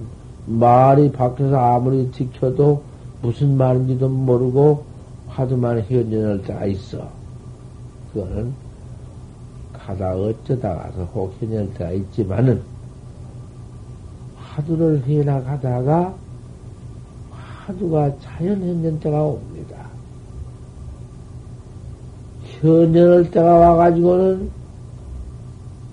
말이 0.47 1.11
밖에서 1.11 1.57
아무리 1.57 2.13
지켜도 2.13 2.81
무슨 3.23 3.57
말인지도 3.57 4.09
모르고 4.09 4.85
하도만 5.27 5.81
현전할 5.81 6.43
때가 6.43 6.67
있어. 6.67 7.09
그거는 8.13 8.53
가다 9.73 10.15
어쩌다 10.15 10.77
가서 10.77 11.05
혹 11.07 11.35
현전할 11.41 11.75
때가 11.75 11.91
있지만은, 11.91 12.63
화두를 14.37 15.03
해나가다가 15.05 16.15
화두가 17.33 18.13
자연 18.21 18.63
현전 18.63 19.01
때가 19.01 19.25
옵니다. 19.25 19.58
현전할 22.61 23.31
때가 23.31 23.53
와가지고는 23.53 24.51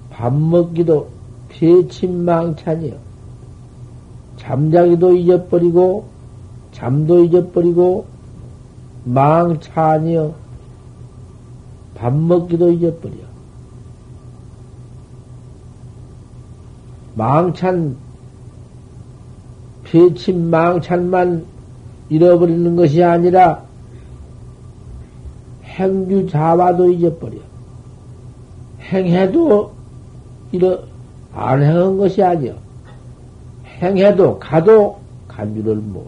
밥 0.09 0.33
먹기도 0.33 1.09
피침망찬이요. 1.49 2.95
잠자기도 4.37 5.15
잊어버리고 5.15 6.05
잠도 6.71 7.23
잊어버리고 7.23 8.05
망찬이요. 9.05 10.33
밥 11.95 12.13
먹기도 12.13 12.71
잊어버려. 12.71 13.15
망찬 17.15 17.95
피침 19.85 20.49
망찬만 20.49 21.45
잃어버리는 22.09 22.75
것이 22.75 23.01
아니라 23.03 23.63
행주 25.75 26.27
자와도 26.29 26.91
잊어버려. 26.91 27.37
행해도 28.81 29.71
잃어 30.51 30.79
안 31.33 31.61
행한 31.61 31.97
것이 31.97 32.23
아니여. 32.23 32.55
행해도 33.81 34.39
가도 34.39 34.97
간주를 35.27 35.75
몰라. 35.75 36.05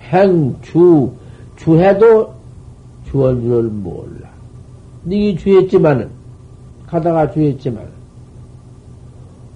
행, 0.00 0.54
주, 0.62 1.10
주해도 1.56 2.32
주원 3.08 3.40
줄을 3.40 3.64
몰라. 3.64 4.28
니기 5.04 5.36
주했지만은, 5.36 6.10
가다가 6.86 7.32
주했지만은, 7.32 7.88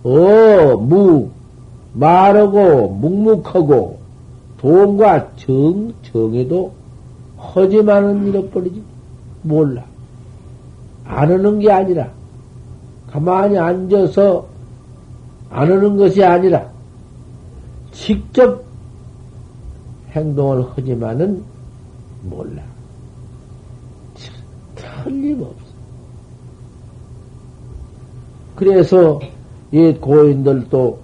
어, 0.02 0.76
무, 0.76 1.28
말하고, 1.92 2.88
묵묵하고, 2.88 3.99
돈과 4.60 5.36
정, 5.36 5.94
정에도 6.02 6.72
허지만은 7.38 8.26
잃어버리지. 8.26 8.82
몰라. 9.42 9.82
안 11.06 11.32
하는 11.32 11.58
게 11.58 11.72
아니라, 11.72 12.10
가만히 13.10 13.56
앉아서 13.58 14.46
안 15.48 15.72
하는 15.72 15.96
것이 15.96 16.22
아니라, 16.22 16.70
직접 17.90 18.62
행동을 20.10 20.66
하지만은 20.76 21.42
몰라. 22.22 22.62
틀림없어. 24.76 25.70
그래서 28.56 29.20
이 29.72 29.94
고인들도 29.94 30.98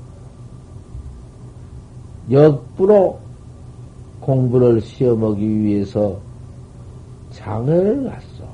역부로 2.31 3.26
공부를 4.27 4.81
시험하기 4.81 5.61
위해서 5.61 6.19
장을 7.31 8.11
갔어. 8.11 8.45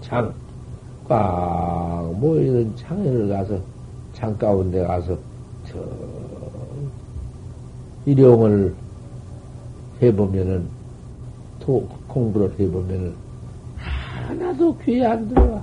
장, 0.00 0.34
꽉 1.06 2.12
모이는 2.18 2.74
장애를 2.74 3.28
가서, 3.28 3.60
장 4.12 4.36
가운데 4.36 4.84
가서, 4.84 5.16
저, 5.68 5.78
일용을 8.06 8.74
해보면은, 10.02 10.66
또 11.60 11.86
공부를 12.08 12.52
해보면은, 12.58 13.14
하나도 13.76 14.76
귀에 14.78 15.06
안 15.06 15.28
들어와. 15.28 15.62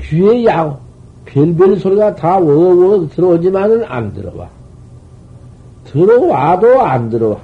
귀에 0.00 0.44
양, 0.46 0.76
별별 1.26 1.76
소리가 1.78 2.16
다 2.16 2.38
워워 2.38 3.06
들어오지만은 3.08 3.84
안 3.84 4.12
들어와. 4.12 4.57
들어와도 5.92 6.82
안 6.82 7.08
들어와. 7.08 7.38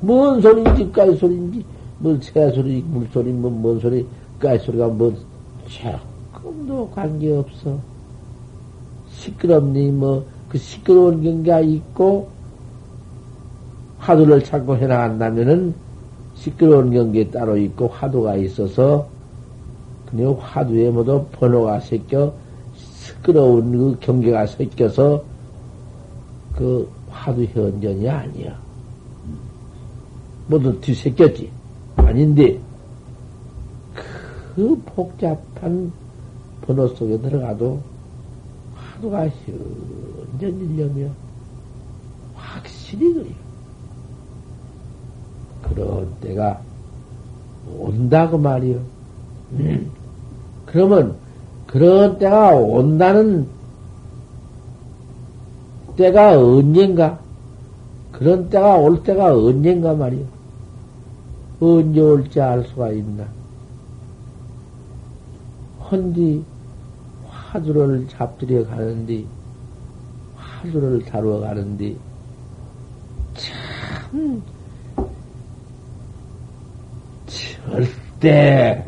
뭔 0.00 0.40
소리인지, 0.40 0.92
까이 0.92 1.16
소리인지, 1.16 1.64
뭐새 1.98 2.50
소리, 2.52 2.82
물소리, 2.82 3.32
뭐, 3.32 3.50
뭔 3.50 3.80
소리, 3.80 4.06
까이 4.38 4.58
소리가 4.58 4.88
뭐, 4.88 5.14
조금도 5.68 6.90
관계없어. 6.90 7.78
시끄럽니, 9.10 9.90
뭐, 9.90 10.24
그 10.48 10.58
시끄러운 10.58 11.22
경계가 11.22 11.60
있고, 11.60 12.28
화두를 13.98 14.42
찾고 14.42 14.76
해나간다면은, 14.76 15.74
시끄러운 16.34 16.90
경계 16.90 17.30
따로 17.30 17.56
있고, 17.56 17.88
화두가 17.88 18.36
있어서, 18.36 19.06
그냥 20.10 20.36
화두에 20.38 20.90
모두 20.90 21.24
번호가 21.32 21.80
섞여, 21.80 22.32
시끄러운 22.74 23.72
그 23.72 23.96
경계가 24.00 24.46
섞여서, 24.46 25.22
그 26.60 26.86
화두 27.08 27.42
현전이 27.44 28.06
아니야. 28.06 28.54
모두 30.46 30.78
뒤섞였지. 30.78 31.50
아닌데, 31.96 32.60
그 34.54 34.78
복잡한 34.84 35.90
번호 36.60 36.86
속에 36.88 37.18
들어가도 37.18 37.80
화두가 38.74 39.26
현전 39.30 40.60
일념이야. 40.60 41.10
확실히 42.34 43.14
그래요. 43.14 43.34
그런 45.62 46.14
때가 46.20 46.60
온다고 47.78 48.36
말이요. 48.36 48.80
음. 49.52 49.90
그러면 50.66 51.16
그런 51.66 52.18
때가 52.18 52.54
온다는 52.54 53.48
때가 56.00 56.38
언젠가? 56.38 57.20
그런 58.10 58.48
때가 58.48 58.76
올 58.76 59.02
때가 59.02 59.34
언젠가 59.34 59.92
말이요. 59.94 60.24
언제 61.60 62.00
올지 62.00 62.40
알 62.40 62.64
수가 62.64 62.90
있나? 62.92 63.28
헌디 65.90 66.42
화두를 67.28 68.08
잡들여 68.08 68.66
가는데, 68.66 69.24
화두를 70.36 71.04
다루어 71.04 71.40
가는데, 71.40 71.94
참, 73.34 74.42
절대 77.26 78.86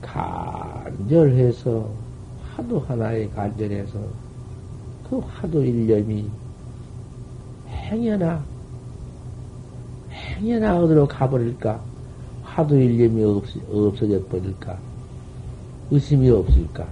간절해서, 0.00 1.88
화두 2.56 2.78
하나에 2.88 3.28
간절해서, 3.28 4.00
그 5.12 5.18
화두 5.18 5.62
일념이 5.62 6.24
행여나, 7.68 8.42
행여나 10.10 10.80
어디로 10.80 11.06
가버릴까? 11.06 11.82
화두 12.42 12.80
일념이 12.80 13.22
없, 13.22 13.44
없어져 13.70 14.24
버릴까? 14.28 14.78
의심이 15.90 16.30
없을까? 16.30 16.86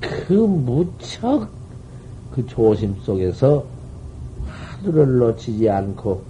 그 0.00 0.32
무척 0.32 1.48
그 2.32 2.44
조심 2.46 2.96
속에서 3.02 3.64
화두를 4.44 5.18
놓치지 5.18 5.70
않고 5.70 6.20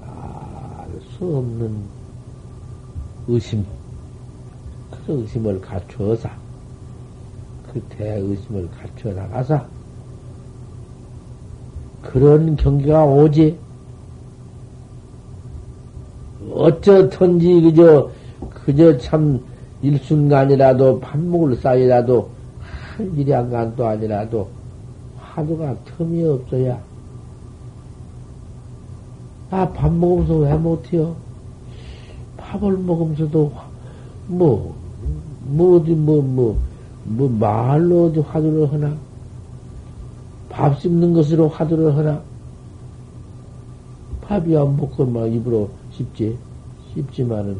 알수 0.00 1.36
없는 1.36 1.82
의심, 3.28 3.66
그 4.90 5.20
의심을 5.20 5.60
갖추어서 5.60 6.30
그 7.72 7.80
대의심을 7.90 8.68
갖춰 8.70 9.12
나가서 9.12 9.64
그런 12.02 12.56
경계가 12.56 13.04
오지. 13.04 13.58
어쩌든지 16.52 17.60
그저 17.60 18.10
그저 18.50 18.98
참 18.98 19.40
일순간이라도 19.82 21.00
밥 21.00 21.18
먹을 21.18 21.56
사이라도 21.56 22.28
한 22.60 23.14
일양간도 23.16 23.86
아니라도 23.86 24.48
화두가 25.18 25.76
틈이 25.84 26.24
없어야 26.24 26.80
아, 29.50 29.68
밥 29.68 29.92
먹으면서 29.92 30.34
왜 30.36 30.54
못해요? 30.54 31.16
밥을 32.36 32.78
먹으면서도, 32.78 33.52
뭐, 34.28 34.74
뭐, 35.42 35.76
어디, 35.76 35.90
뭐, 35.90 36.22
뭐, 36.22 36.22
뭐, 36.22 36.58
말로 37.16 38.06
어디 38.06 38.20
화두를 38.20 38.72
하나? 38.72 38.96
밥 40.48 40.80
씹는 40.80 41.12
것으로 41.12 41.48
화두를 41.48 41.96
하나? 41.96 42.22
밥이 44.22 44.56
안 44.56 44.76
먹고 44.76 45.06
막 45.06 45.26
입으로 45.26 45.70
씹지. 45.92 46.38
씹지만은 46.94 47.58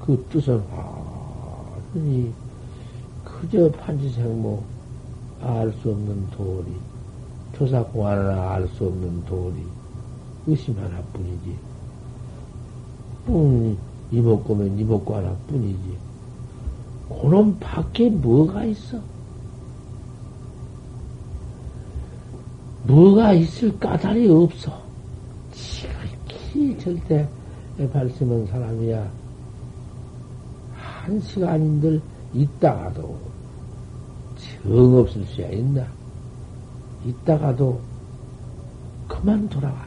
그 0.00 0.24
뜻은 0.30 0.62
완전히 0.70 2.32
그저 3.24 3.70
판지생모 3.72 4.62
알 5.40 5.72
수 5.82 5.90
없는 5.90 6.30
도리, 6.30 6.66
조사공안 7.56 8.18
하나 8.18 8.52
알 8.52 8.68
수 8.68 8.86
없는 8.86 9.24
도리, 9.24 9.64
의심 10.46 10.78
하나뿐이지. 10.78 11.56
음, 13.28 13.76
이먹고면 14.12 14.78
이먹고 14.78 15.16
하나뿐이지. 15.16 16.11
그놈 17.08 17.56
밖에 17.60 18.08
뭐가 18.08 18.64
있어? 18.64 18.98
뭐가 22.84 23.32
있을 23.32 23.78
까닭이 23.78 24.28
없어. 24.28 24.72
지극히 25.52 26.76
절대 26.78 27.28
발심한 27.92 28.46
사람이야. 28.46 29.10
한 30.76 31.20
시간인들 31.20 32.00
있다가도 32.34 33.16
정 34.36 34.98
없을 34.98 35.24
수야 35.26 35.48
있나? 35.48 35.86
있다가도 37.04 37.80
그만 39.08 39.48
돌아와. 39.48 39.84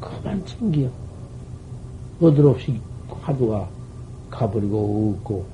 그만 0.00 0.44
챙겨. 0.46 0.88
어드없이 2.20 2.80
화두가 3.08 3.68
가버리고 4.30 5.14
없고, 5.16 5.46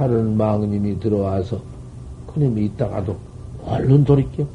다른 0.00 0.34
망님이 0.34 0.98
들어와서 0.98 1.60
그놈이 2.32 2.64
있다가도 2.64 3.14
얼른 3.66 4.02
돌이켜. 4.02 4.46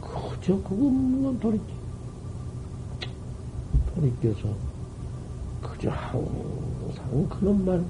그저 0.00 0.54
그것만 0.62 1.38
돌이켜. 1.38 1.66
돌이켜서 3.94 4.48
그저 5.60 5.90
항상 5.90 7.28
그놈만 7.28 7.84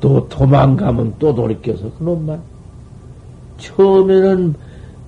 또 0.00 0.26
도망가면 0.30 1.16
또 1.18 1.34
돌이켜서 1.34 1.90
그놈만 1.98 2.40
처음에는 3.58 4.54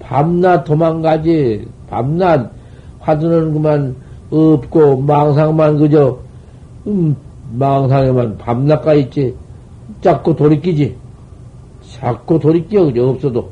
밤낮 0.00 0.64
도망가지 0.64 1.66
밤낮 1.88 2.53
화두는 2.98 3.55
그만 3.55 3.96
없고 4.31 5.00
망상만 5.00 5.79
그저 5.79 6.18
음, 6.87 7.16
망상에만 7.53 8.39
밤낮가 8.39 8.95
있지. 8.95 9.35
자꾸 10.01 10.35
돌이키지. 10.35 10.97
자꾸 11.99 12.39
돌이켜. 12.39 12.85
그저 12.87 13.09
없어도. 13.09 13.51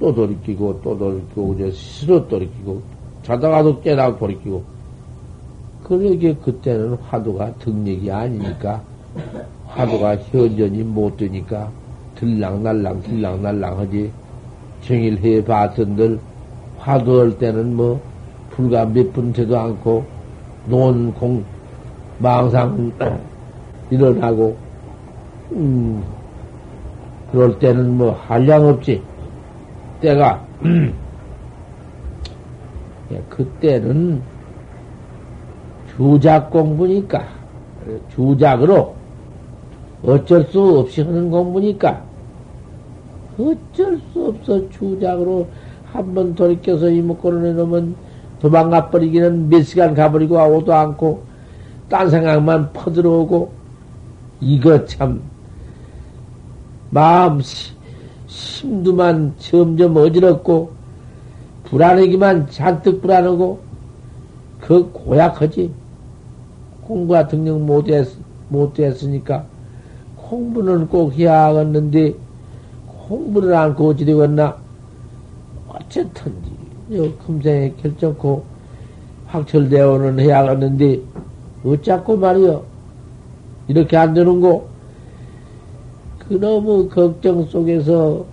또 0.00 0.12
돌이키고 0.14 0.80
또 0.82 0.98
돌이키고 0.98 1.48
그저 1.54 1.70
스스로 1.70 2.26
돌이키고 2.28 2.82
자다가도 3.22 3.80
깨다가 3.80 4.18
돌이키고. 4.18 4.62
그러게 5.84 6.34
그때는 6.34 6.94
화두가 6.94 7.52
등력이 7.54 8.10
아니니까. 8.10 8.82
화두가 9.66 10.16
현전이 10.16 10.82
못 10.82 11.16
되니까. 11.16 11.70
들랑날랑 12.16 13.02
들랑날랑 13.02 13.78
하지. 13.78 14.10
정일해 14.82 15.42
봤던들 15.44 16.18
화두할 16.78 17.38
때는 17.38 17.74
뭐 17.76 18.00
불과 18.50 18.84
몇 18.84 19.12
분 19.12 19.32
되도 19.32 19.58
않고 19.58 20.04
논 20.68 21.12
공 21.14 21.44
망상 22.24 22.90
일어나고 23.90 24.56
음 25.52 26.02
그럴 27.30 27.58
때는 27.58 27.98
뭐 27.98 28.12
한량 28.12 28.66
없지. 28.66 29.02
때가 30.00 30.42
예, 33.12 33.22
그때는 33.28 34.22
주작 35.94 36.48
공부니까 36.50 37.22
주작으로 38.14 38.94
어쩔 40.02 40.44
수 40.44 40.78
없이 40.78 41.02
하는 41.02 41.30
공부니까 41.30 42.02
어쩔 43.38 44.00
수 44.12 44.28
없어 44.28 44.68
주작으로 44.70 45.46
한 45.92 46.14
번 46.14 46.34
돌이켜서 46.34 46.88
이목구를 46.88 47.46
해놓으면 47.50 47.94
도망가 48.40 48.90
버리기는 48.90 49.48
몇 49.48 49.62
시간 49.62 49.94
가버리고 49.94 50.36
오도 50.36 50.74
않고 50.74 51.33
딴 51.94 52.10
생각만 52.10 52.72
퍼들어오고 52.72 53.52
이거 54.40 54.84
참 54.84 55.22
마음 56.90 57.40
심두만 58.26 59.32
점점 59.38 59.96
어지럽고 59.96 60.72
불안하기만 61.62 62.50
잔뜩 62.50 63.00
불안하고 63.00 63.60
그 64.60 64.90
고약하지. 64.90 65.70
공부가 66.82 67.28
등록 67.28 67.60
못했, 67.60 68.08
못 68.48 68.76
했으니까 68.76 69.44
공부는 70.16 70.88
꼭 70.88 71.14
해야겠는데 71.14 72.12
공부를 73.06 73.54
안고 73.54 73.94
되겠나? 73.94 74.56
어쨌든지 75.68 77.14
금생에 77.24 77.72
결정코 77.80 78.42
확철대오는 79.28 80.18
해야겠는데 80.18 81.13
어쩌고 81.64 82.16
말이여 82.16 82.62
이렇게 83.68 83.96
안 83.96 84.14
되는 84.14 84.40
거 84.40 84.66
그너무 86.18 86.88
걱정 86.88 87.44
속에서 87.46 88.24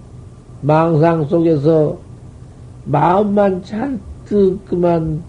망상 0.62 1.26
속에서 1.26 1.98
마음만 2.86 3.64
잔뜩 3.64 4.60
그만 4.66 5.24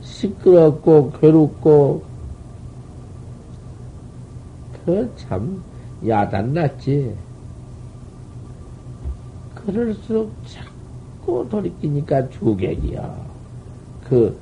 시끄럽고 0.00 1.12
괴롭고 1.20 2.02
그 4.84 5.10
참 5.16 5.62
야단났지. 6.06 7.14
그럴수록 9.54 10.30
자꾸 10.46 11.46
돌이키니까 11.50 12.28
주객이야. 12.28 13.16
그, 14.08 14.38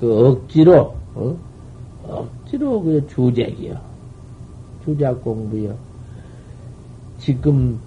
그 0.00 0.28
억지로, 0.28 0.94
어? 1.14 1.36
억지로 2.08 2.82
그 2.82 3.06
주객이야. 3.08 3.80
주작 4.84 5.22
공부야. 5.22 5.74
지금 7.18 7.78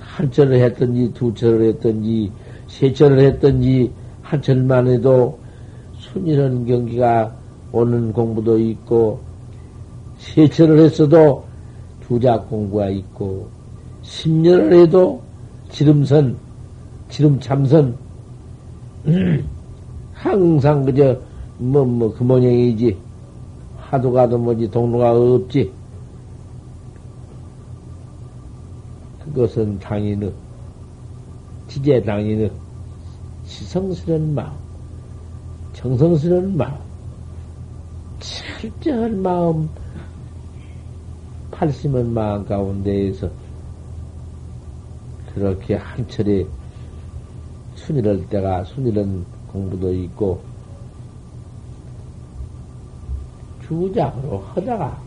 한 0.00 0.30
철을 0.30 0.60
했든지 0.60 1.12
두 1.14 1.32
철을 1.34 1.68
했든지 1.68 2.30
세 2.66 2.92
철을 2.92 3.18
했든지 3.20 3.90
한 4.22 4.40
철만 4.40 4.86
해도 4.88 5.38
순이런 5.98 6.66
경기가 6.66 7.34
오는 7.70 8.12
공부도 8.12 8.58
있고 8.58 9.20
세 10.18 10.48
철을 10.48 10.78
했어도 10.80 11.44
주작 12.06 12.48
공부가 12.48 12.88
있고 12.88 13.48
10년을 14.02 14.82
해도 14.82 15.22
지름선, 15.70 16.36
지름 17.08 17.40
참선 17.40 17.96
음, 19.06 19.44
항상 20.12 20.84
그저 20.84 21.18
뭐 21.62 21.84
뭐 21.84 22.12
그 22.12 22.24
모양이지. 22.24 22.96
하도 23.78 24.12
가도 24.12 24.38
뭐지 24.38 24.70
동로가 24.70 25.12
없지. 25.12 25.72
그것은 29.24 29.78
당인의 29.78 30.32
지제 31.68 32.02
당인의 32.02 32.50
지성스러운 33.46 34.34
마음 34.34 34.52
정성스러운 35.72 36.56
마음 36.56 36.76
철저한 38.20 39.22
마음 39.22 39.68
팔심은 41.50 42.12
마음 42.12 42.44
가운데에서 42.44 43.30
그렇게 45.34 45.76
한 45.76 46.06
철에 46.08 46.44
순이럴 47.76 48.28
때가 48.28 48.64
순이런 48.64 49.24
공부도 49.48 49.94
있고 49.94 50.51
주작으로 53.80 54.38
하다가 54.54 55.00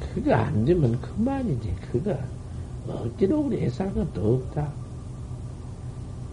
그거 0.00 0.34
안 0.34 0.64
되면 0.64 1.00
그만이지. 1.00 1.74
그거 1.92 2.16
억지로 2.88 3.40
우리 3.40 3.60
해살 3.60 3.92
것도 3.94 4.34
없다. 4.34 4.68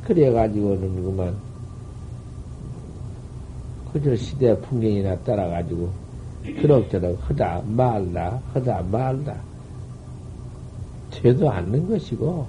그래가지고는 0.06 1.04
그만. 1.04 1.36
그저 3.92 4.16
시대 4.16 4.60
풍경이나 4.60 5.16
따라가지고 5.20 5.90
그럭저럭 6.44 7.18
하다 7.30 7.62
말다 7.68 8.42
하다 8.54 8.82
말다 8.92 9.36
되도 11.12 11.50
않는 11.50 11.88
것이고 11.88 12.46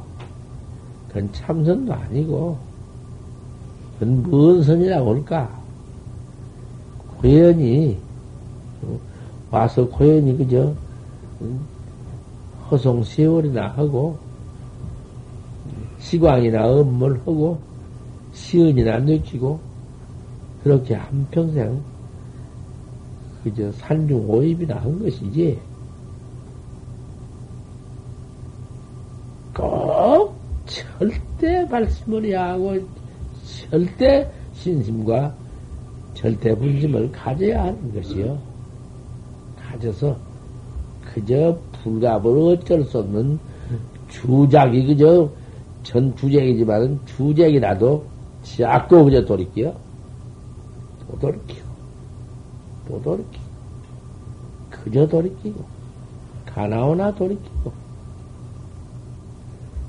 그건 1.09 1.31
참선도 1.33 1.93
아니고 1.93 2.59
그건 3.99 4.23
뭔 4.23 4.63
선이라고 4.63 5.15
할까? 5.15 5.63
고연히 7.21 7.99
와서 9.51 9.87
고연히 9.89 10.37
그저 10.37 10.75
허송 12.71 13.05
세월이나 13.05 13.69
하고 13.69 14.19
시광이나 15.99 16.67
업무를 16.67 17.19
하고 17.21 17.59
시은이나 18.33 18.99
느끼고 18.99 19.61
그렇게 20.63 20.95
한평생 20.95 21.81
그저 23.43 23.71
산중 23.73 24.29
오입이나 24.29 24.77
한 24.77 25.03
것이지 25.03 25.59
꼭 29.55 30.35
절대 30.67 31.69
발심을 31.69 32.37
하고 32.39 32.79
절대 33.71 34.31
신심과 34.55 35.35
절대 36.15 36.55
분심을 36.57 37.13
가져야 37.13 37.65
하는 37.65 37.95
것이요. 37.95 38.54
가져서 39.75 40.17
그저 41.13 41.59
불갑을 41.83 42.39
어쩔 42.39 42.85
수 42.85 42.99
없는 42.99 43.39
주작이 44.09 44.87
그저 44.87 45.29
전 45.83 46.15
주작이지만은 46.17 47.01
주작이라도 47.07 48.05
자꾸 48.43 49.05
그저 49.05 49.25
돌이키요. 49.25 49.75
또 51.07 51.19
돌이키고, 51.19 51.67
또 52.89 53.03
돌이키고, 53.03 53.45
그저 54.71 55.07
돌이키고, 55.07 55.65
가나오나 56.47 57.15
돌이키고. 57.15 57.73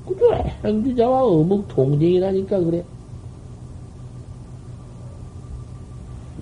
그저 0.06 0.34
행주자와 0.64 1.22
어묵 1.24 1.68
동정이라니까 1.68 2.60
그래. 2.60 2.84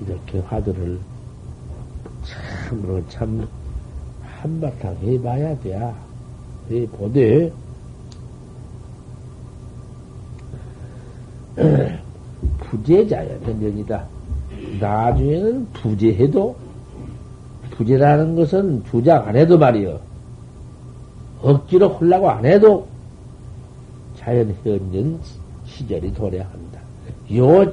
이렇게 0.01 0.39
화두를 0.41 0.99
참으로 2.75 3.03
참 3.09 3.47
한바탕 4.23 4.97
해봐야 5.03 5.59
돼. 5.61 5.93
해보되, 6.71 7.53
부재자야, 12.59 13.39
변전이다. 13.41 14.05
나중에는 14.81 15.67
부재해도, 15.73 16.57
부재라는 17.71 18.35
것은 18.35 18.83
부작 18.85 19.29
안 19.29 19.37
해도 19.37 19.59
말이여. 19.59 20.01
억지로 21.43 21.89
홀라고 21.91 22.31
안 22.31 22.45
해도 22.47 22.87
자연 24.19 24.55
현전 24.65 25.21
시절이 25.67 26.15
도래한다. 26.15 26.81
요, 27.37 27.73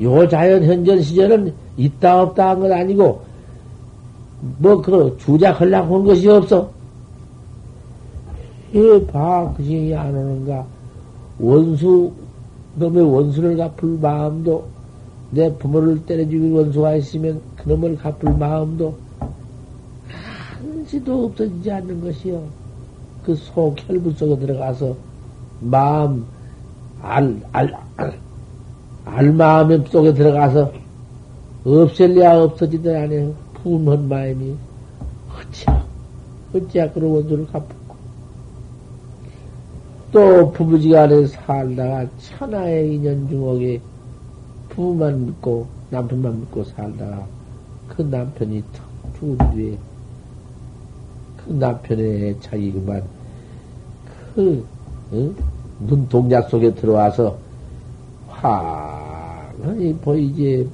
요 0.00 0.28
자연 0.28 0.64
현전 0.64 1.02
시절은 1.02 1.54
있다 1.76 2.22
없다 2.22 2.50
한 2.50 2.60
건 2.60 2.72
아니고, 2.72 3.31
뭐, 4.58 4.80
그, 4.82 5.16
주작하려고 5.18 5.96
한 5.96 6.04
것이 6.04 6.28
없어. 6.28 6.70
해봐, 8.74 9.54
그것이 9.56 9.94
안 9.96 10.14
오는가. 10.14 10.64
원수, 11.38 12.12
놈의 12.76 13.02
원수를 13.04 13.56
갚을 13.56 13.98
마음도, 14.00 14.64
내 15.30 15.52
부모를 15.56 16.04
때려 16.04 16.24
죽인 16.24 16.52
원수가 16.54 16.96
있으면 16.96 17.40
그놈을 17.56 17.96
갚을 17.96 18.36
마음도 18.36 18.94
한시도 20.82 21.26
없어지지 21.26 21.70
않는 21.70 22.02
것이요. 22.02 22.42
그 23.24 23.34
속, 23.34 23.76
혈부 23.88 24.12
속에 24.12 24.38
들어가서 24.38 24.94
마음, 25.60 26.26
알, 27.00 27.40
알, 27.52 27.74
알, 27.96 28.18
알 29.04 29.32
마음 29.32 29.84
속에 29.86 30.12
들어가서 30.12 30.72
없앨래야 31.64 32.42
없어지든 32.42 32.94
않아요. 32.94 33.32
분한 33.62 34.08
마음이 34.08 34.56
어찌야, 35.30 35.84
어찌야 36.54 36.92
그런 36.92 37.10
원수를 37.10 37.46
갚고. 37.46 37.82
또 40.12 40.52
부부지간에 40.52 41.26
살다가 41.26 42.06
천하의 42.18 42.94
인연 42.94 43.26
중옥에 43.28 43.80
부부만 44.68 45.26
믿고 45.26 45.66
남편만 45.90 46.40
믿고 46.40 46.64
살다가 46.64 47.26
그 47.88 48.02
남편이 48.02 48.62
턱 48.72 48.84
죽은 49.18 49.50
뒤에 49.52 49.78
그 51.38 51.52
남편의 51.52 52.36
자기 52.40 52.72
그만 52.72 53.02
그 54.34 54.64
응? 55.12 55.34
눈 55.80 56.08
동작 56.08 56.48
속에 56.48 56.74
들어와서 56.74 57.36
환하니 58.28 59.94
보이지 59.96 60.68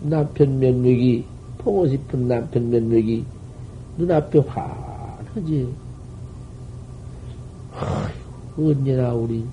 남편 0.00 0.58
면목이 0.58 1.24
보고 1.58 1.86
싶은 1.88 2.28
남편 2.28 2.70
면목이 2.70 3.24
눈앞에 3.98 4.38
환하지. 4.40 5.74
어휴, 8.56 8.70
언제나 8.70 9.12
우리 9.14 9.44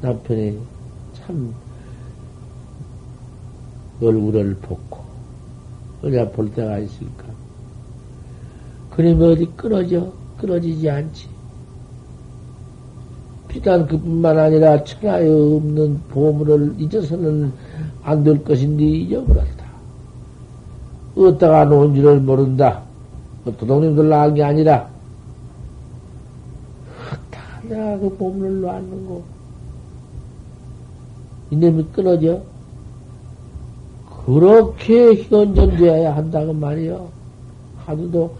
남편의 0.00 0.58
참 1.14 1.54
얼굴을 4.00 4.56
보고 4.56 4.98
언제나 6.02 6.28
볼 6.30 6.50
때가 6.52 6.78
있을까? 6.78 7.24
그림이 8.90 9.24
어디 9.24 9.46
끊어져? 9.56 10.12
끊어지지 10.38 10.88
않지. 10.88 11.28
비단 13.48 13.86
그뿐만 13.86 14.38
아니라 14.38 14.84
천하에 14.84 15.28
없는 15.28 16.00
보물을 16.10 16.74
잊어서는 16.78 17.52
안 18.02 18.22
될 18.22 18.44
것인데 18.44 18.84
잊어버렸다. 18.84 19.57
어디다가 21.18 21.64
놓은 21.64 21.94
지를 21.94 22.20
모른다. 22.20 22.82
뭐 23.44 23.54
도둑님들 23.56 24.08
나은 24.08 24.34
게 24.34 24.42
아니라 24.42 24.88
다 27.30 27.40
내가 27.62 27.98
그 27.98 28.16
보물을 28.16 28.62
거. 28.62 29.22
이놈이 31.50 31.84
끊어져? 31.92 32.42
그렇게 34.24 35.14
현전되어야 35.22 36.14
한다고 36.14 36.52
말이요. 36.52 37.08
하루도 37.86 38.36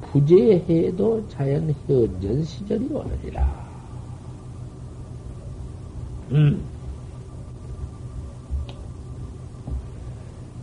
부재해도 0.00 1.28
자연 1.28 1.74
현전 1.86 2.42
시절이 2.42 2.88
오느니라. 2.90 3.68
음. 6.32 6.62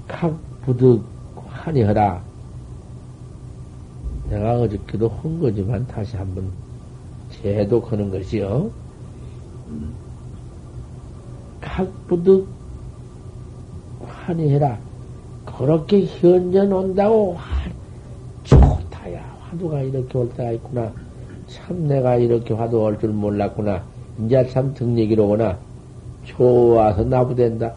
각 0.08 0.36
부득 0.65 1.04
하니하라. 1.65 2.21
내가 4.30 4.60
어저께도 4.62 5.08
한 5.10 5.39
거지만 5.39 5.86
다시 5.88 6.15
한번 6.17 6.51
재독하는 7.32 8.12
것이요. 8.12 8.69
각 11.62 12.08
부득 12.08 12.47
환희해라. 14.06 14.78
그렇게 15.45 16.06
현전 16.06 16.71
온다고 16.71 17.34
화, 17.34 17.69
좋다야. 18.44 19.23
화두가 19.42 19.81
이렇게 19.81 20.17
올 20.17 20.29
때가 20.29 20.52
있구나. 20.52 20.92
참 21.48 21.87
내가 21.87 22.15
이렇게 22.15 22.54
화두 22.54 22.79
올 22.81 22.98
줄 23.00 23.10
몰랐구나. 23.12 23.83
이제 24.25 24.48
참 24.50 24.73
등얘기로구나. 24.73 25.58
좋아서 26.25 27.04
나부된다. 27.04 27.73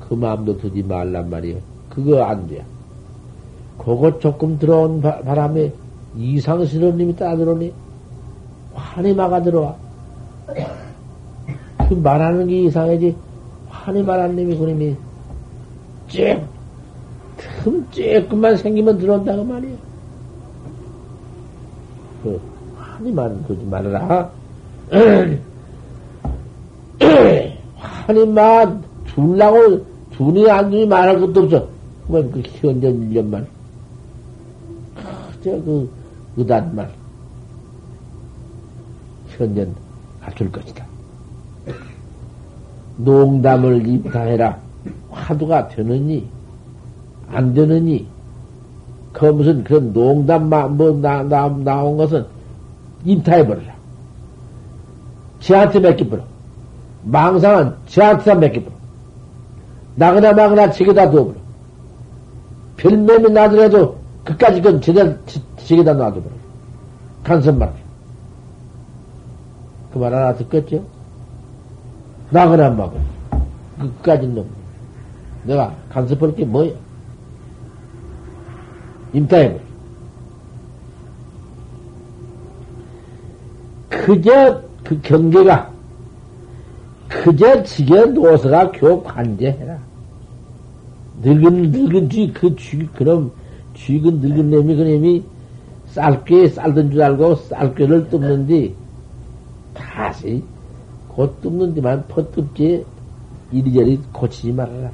그 0.00 0.14
마음도 0.14 0.56
두지 0.58 0.82
말란 0.84 1.30
말이요. 1.30 1.58
그거 1.88 2.22
안 2.22 2.46
돼. 2.48 2.64
그거 3.84 4.18
조금 4.18 4.58
들어온 4.58 5.00
바, 5.00 5.20
람에 5.24 5.72
이상스러운 6.16 6.98
님이 6.98 7.16
따들어오니 7.16 7.72
환히 8.74 9.14
막아 9.14 9.42
들어와. 9.42 9.74
그 11.88 11.94
말하는 11.94 12.46
게 12.46 12.62
이상하지. 12.64 13.16
환히 13.68 14.02
말하는 14.02 14.36
님이 14.36 14.56
그님이 14.56 14.96
쬐, 16.08 16.42
틈 17.38 17.86
쬐끔만 17.90 18.58
생기면 18.58 18.98
들어온다고 18.98 19.44
말이야. 19.44 19.76
그, 22.22 22.40
환히 22.76 23.12
말, 23.12 23.34
두지 23.46 23.64
말아라. 23.64 24.30
하나님만 27.78 28.82
둘라고 29.06 29.86
둘이 30.12 30.50
안 30.50 30.70
두니 30.70 30.86
말할 30.86 31.20
것도 31.20 31.44
없어. 31.44 31.68
그만 32.06 32.30
그 32.30 32.42
현전 32.44 33.02
일년만. 33.02 33.59
저 35.42 35.50
그 35.50 35.90
의단만 36.36 36.88
현전 39.30 39.74
갖출 40.20 40.50
것이다. 40.52 40.84
농담을 42.98 43.86
입다해라. 43.86 44.58
화두가 45.10 45.68
되느니 45.68 46.28
안 47.28 47.54
되느니 47.54 48.06
그 49.12 49.26
무슨 49.26 49.64
그런 49.64 49.92
농담, 49.92 50.48
뭐, 50.48 50.92
나, 51.00 51.22
나, 51.22 51.48
나온 51.48 51.96
것은 51.96 52.26
인타해버려라. 53.04 53.74
지한테 55.40 55.80
맡겨버려. 55.80 56.22
망상은 57.04 57.74
지한테다 57.86 58.34
맡겨버려. 58.34 58.76
나그나 59.96 60.32
마그나 60.32 60.70
지게다 60.70 61.10
두어버려. 61.10 61.36
별명이 62.76 63.30
나더라도 63.30 63.99
그까지 64.24 64.60
그건 64.60 64.80
제대로 64.80 65.14
지게다 65.56 65.94
놔둬버려. 65.94 66.34
간섭 67.24 67.56
말이야. 67.56 67.76
그말 69.92 70.14
하나 70.14 70.34
듣겠죠? 70.34 70.84
나그나 72.30 72.70
마그나. 72.70 73.04
그까지 73.78 74.26
놈. 74.28 74.46
내가 75.44 75.74
간섭할 75.88 76.34
게 76.34 76.44
뭐야? 76.44 76.72
임타해버려. 79.12 79.70
그저 83.88 84.62
그 84.84 85.00
경계가 85.02 85.70
그저 87.08 87.62
지겨 87.64 88.06
놓서가 88.06 88.70
교 88.72 89.02
관제해라. 89.02 89.78
늙은 91.22 91.70
늙은 91.70 92.08
쥐그 92.08 92.56
쥐, 92.56 92.88
그럼 92.94 93.32
쥐근 93.84 94.20
늙은 94.20 94.50
놈이 94.50 94.76
그 94.76 94.82
놈이 94.82 95.24
쌀꾀 95.88 96.48
쌀던 96.48 96.90
줄 96.90 97.02
알고 97.02 97.34
쌀꾀를 97.36 98.08
뜯는디 98.08 98.74
다시 99.74 100.42
곧 101.08 101.40
뜯는디만 101.40 102.04
퍼뜯지 102.08 102.84
이리저리 103.52 103.98
고치지 104.12 104.52
말아라. 104.52 104.90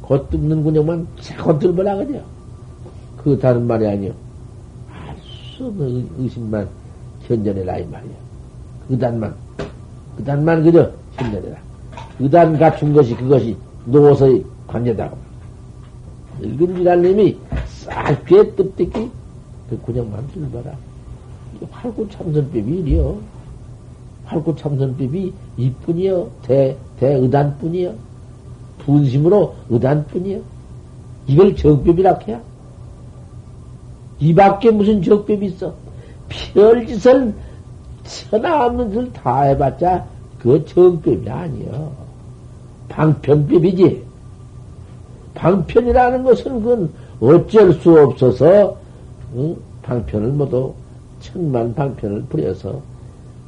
곧 0.00 0.30
뜯는 0.30 0.62
군형만 0.64 1.06
자꾸 1.20 1.58
들보라 1.58 1.96
그죠. 1.96 2.22
그 3.18 3.38
다른 3.38 3.66
말이 3.66 3.86
아니요. 3.86 4.12
알수 4.90 5.66
없는 5.66 6.08
의심만 6.18 6.68
현전해라 7.22 7.78
이 7.78 7.86
말이야. 7.86 8.12
의단만 8.88 9.34
의단만 10.18 10.62
그저 10.64 10.90
현전해라. 11.16 11.56
의단 12.18 12.58
갖춘 12.58 12.92
것이 12.92 13.14
그것이 13.14 13.56
노서의 13.84 14.44
관계다. 14.66 15.10
늙은 16.40 16.76
지랄님이 16.76 17.38
쌀귀에 17.90 18.54
뜻듣기 18.54 19.10
그 19.68 19.78
군형만 19.82 20.26
들봐라. 20.28 20.76
활구 21.70 22.08
참선법이 22.08 22.58
이리요. 22.58 23.18
활구 24.24 24.56
참선법이 24.56 25.32
이뿐이요. 25.56 26.30
대, 26.42 26.76
대의단뿐이요. 26.98 27.94
분심으로 28.78 29.54
의단뿐이요. 29.68 30.40
이걸 31.26 31.54
정법이라 31.54 32.18
해야? 32.26 32.40
이 34.18 34.34
밖에 34.34 34.70
무슨 34.70 35.02
적법이 35.02 35.46
있어? 35.46 35.74
별짓을 36.28 37.34
천하 38.04 38.66
없는 38.66 38.90
짓을 38.90 39.12
다 39.12 39.42
해봤자 39.42 40.06
그거 40.38 40.64
정법이 40.64 41.28
아니여. 41.28 41.92
방편법이지. 42.88 44.02
방편이라는 45.34 46.22
것은 46.24 46.62
그건 46.62 46.90
어쩔 47.20 47.72
수 47.74 47.98
없어서 47.98 48.76
응? 49.36 49.56
방편을 49.82 50.28
모두 50.32 50.72
천만 51.20 51.74
방편을 51.74 52.22
부려서 52.24 52.80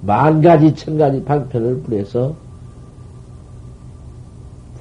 만 0.03 0.43
가지 0.43 0.75
천 0.75 0.99
가지 0.99 1.23
방편을 1.25 1.83
부려서 1.83 2.35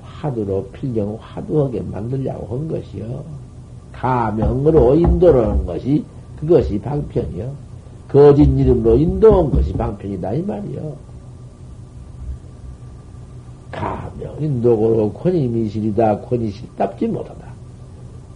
화두로 0.03 0.67
필경 0.73 1.17
화두하게 1.19 1.81
만들려고 1.81 2.57
한 2.57 2.67
것이요. 2.67 3.23
가명으로 3.93 4.95
인도하는 4.95 5.65
것이 5.65 6.03
그것이 6.39 6.79
방편이요. 6.79 7.51
거짓 8.07 8.43
이름으로 8.43 8.97
인도한 8.97 9.51
것이 9.51 9.73
방편이다 9.73 10.33
이 10.33 10.41
말이요. 10.41 10.95
가명 13.71 14.35
인도고로 14.39 15.13
권위미실이다 15.13 16.19
권위실답지 16.21 17.07
못하다. 17.07 17.40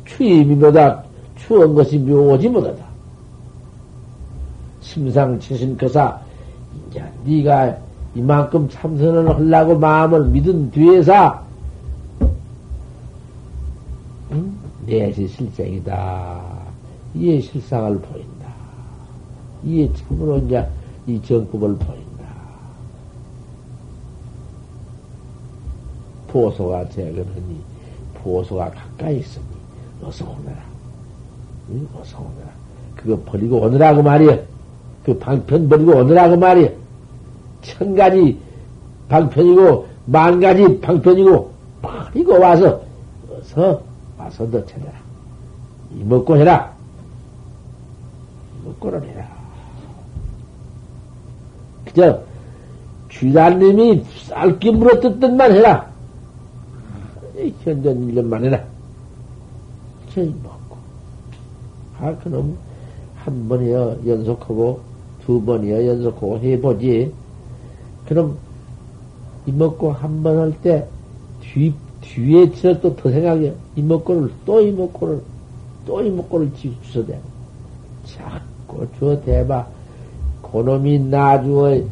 추임이보다 0.06 1.04
추한 1.38 1.74
것이 1.74 1.98
묘하지 1.98 2.50
못하다. 2.50 2.84
심상 4.82 5.40
치신거사 5.40 6.20
이제 6.90 7.04
네가 7.26 7.78
이만큼 8.14 8.70
참선을 8.70 9.30
하려고 9.30 9.78
마음을 9.78 10.28
믿은 10.28 10.72
뒤에서 10.72 11.44
응? 14.32 14.58
내시 14.86 15.28
실생이다. 15.28 16.42
이에 17.16 17.40
실상을 17.42 18.00
보인다. 18.00 18.48
이에 19.64 19.92
참으로 19.94 20.38
이제 20.40 20.68
이 21.08 21.22
정법을 21.22 21.76
보인다. 21.78 22.06
보소가 26.28 26.88
되거니 26.90 27.62
보소가 28.16 28.70
가까이 28.72 29.20
있으니 29.20 29.55
어서 30.04 30.26
오너라. 30.26 30.58
응? 31.70 31.88
어서 32.00 32.18
오너라. 32.18 32.52
그거 32.96 33.20
버리고 33.26 33.58
오느라고 33.62 34.04
말이야. 34.04 34.40
그 35.04 35.18
방편 35.18 35.70
버리고 35.70 35.98
오느라고 35.98 36.38
말이야. 36.38 36.70
천 37.62 37.96
가지 37.96 38.40
방편이고 39.10 39.88
만 40.06 40.40
가지 40.40 40.80
방편이고 40.82 41.52
버리고 41.82 42.40
와서 42.40 42.82
어서 43.32 43.82
와서 44.18 44.50
너 44.50 44.64
찾아라. 44.66 44.94
이 45.96 46.04
먹고 46.04 46.38
해라. 46.38 46.74
먹고를 48.64 49.04
해라. 49.04 49.28
그저 51.86 52.22
쥐단님이 53.12 54.04
쌀기 54.28 54.72
물어뜯던 54.72 55.38
만 55.38 55.52
해라. 55.52 55.90
현전 57.64 58.08
1년만 58.08 58.44
해라. 58.46 58.64
저희 60.16 60.28
먹고. 60.42 60.78
아, 62.00 62.16
그놈 62.24 62.58
한 63.18 63.50
번이여 63.50 63.98
연속하고 64.08 64.80
두 65.26 65.42
번이여 65.42 65.86
연속하고 65.86 66.40
해보지. 66.40 67.12
그럼 68.08 68.38
이 69.46 69.52
먹고 69.52 69.92
한 69.92 70.24
번 70.24 70.38
할 70.40 70.54
때 70.64 70.88
뒤, 71.42 71.74
뒤에 72.02 72.50
저또 72.54 72.96
더 72.96 73.12
생각해. 73.12 73.54
이 73.76 73.82
먹고를, 73.82 74.32
또 74.46 74.62
이 74.62 74.72
먹고를, 74.72 75.22
또 75.86 76.02
이 76.02 76.10
먹고를 76.10 76.50
주서대. 76.56 77.20
자꾸 78.06 78.88
저 79.00 79.20
대봐. 79.22 79.68
그놈이 80.42 81.00
나중에 81.00 81.84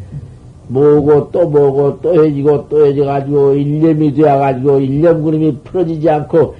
뭐고 0.70 1.30
또 1.32 1.50
뭐고 1.50 2.00
또 2.02 2.24
해지고 2.24 2.70
또 2.70 2.86
해져가지고 2.86 3.54
일념이 3.56 4.14
되어가지고 4.14 4.80
일념 4.80 5.22
그림이 5.24 5.58
풀어지지 5.66 6.10
않고 6.10 6.56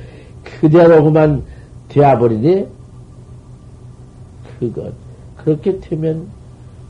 그대로 0.64 1.04
그만 1.04 1.44
되어버리니 1.90 2.66
그것 4.60 4.94
그렇게 5.36 5.78
되면 5.82 6.26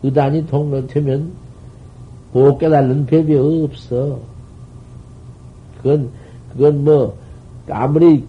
의단이 0.03 0.45
동로 0.45 0.86
되면 0.86 1.32
못 2.34 2.59
깨달는 2.59 3.07
법이 3.07 3.36
없어. 3.36 4.19
그건 5.78 6.11
그건 6.51 6.84
뭐, 6.84 7.17
아무리 7.67 8.24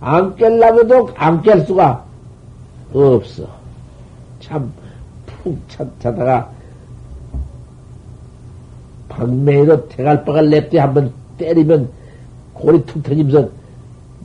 안 0.00 0.34
깰라고도 0.34 1.12
안 1.14 1.40
깰 1.42 1.64
수가 1.64 2.04
없어. 2.92 3.46
참, 4.40 4.72
푹 5.24 5.56
차, 5.68 5.86
자다가, 6.00 6.50
방매로 9.08 9.88
대갈박을 9.88 10.50
냅대 10.50 10.80
한번 10.80 11.12
때리면 11.38 11.88
골이 12.54 12.84
툭 12.86 13.04
터지면서 13.04 13.63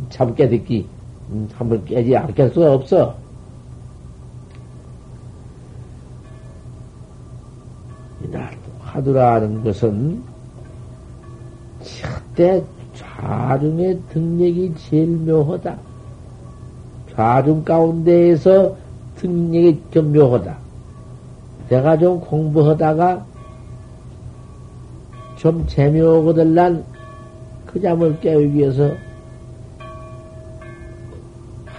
잠 0.09 0.33
깨듣기 0.33 0.87
음, 1.31 1.47
한번 1.53 1.83
깨지 1.85 2.11
안깰 2.11 2.53
수가 2.53 2.73
없어. 2.73 3.15
이날 8.23 8.57
하두라는 8.79 9.63
것은 9.63 10.23
첫대 11.81 12.63
좌중의 12.95 13.99
등력이 14.09 14.73
제일 14.77 15.07
묘하다. 15.07 15.77
좌중 17.15 17.63
가운데에서 17.63 18.75
등력이 19.17 19.81
좀 19.91 20.11
묘하다. 20.13 20.57
내가 21.69 21.97
좀 21.97 22.19
공부하다가 22.19 23.25
좀 25.37 25.65
재미오거들 25.67 26.53
난그 26.53 27.79
잠을 27.81 28.19
깨우기 28.19 28.55
위해서 28.55 28.91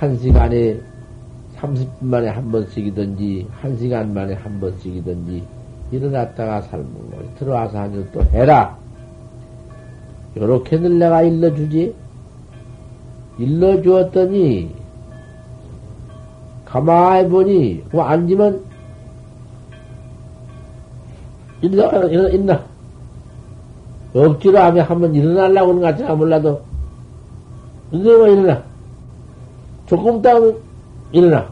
한 0.01 0.17
시간에 0.17 0.81
30분 1.59 2.07
만에 2.07 2.29
한 2.29 2.51
번씩이든지, 2.51 3.47
한 3.53 3.77
시간 3.77 4.15
만에 4.15 4.33
한 4.33 4.59
번씩이든지, 4.59 5.45
일어났다가 5.93 6.63
삶을 6.63 6.87
들어와서 7.39 7.81
한일또 7.81 8.23
해라. 8.33 8.79
요렇게들 10.39 10.99
내가 10.99 11.21
일러주지. 11.21 11.95
일러주었더니 13.37 14.75
가만히 16.65 17.29
보니, 17.29 17.85
뭐 17.93 18.05
앉으면, 18.05 18.65
일어나, 21.61 22.07
일어나, 22.07 22.29
있나? 22.31 22.65
억지로 24.15 24.61
하면 24.61 24.87
한번 24.87 25.15
일어나려고 25.15 25.73
하는 25.73 25.83
것 25.83 25.89
같지나 25.89 26.15
몰라도, 26.15 26.63
뭐 27.91 28.01
일어나. 28.01 28.70
조금 29.91 30.23
따면 30.23 30.57
일어나. 31.11 31.49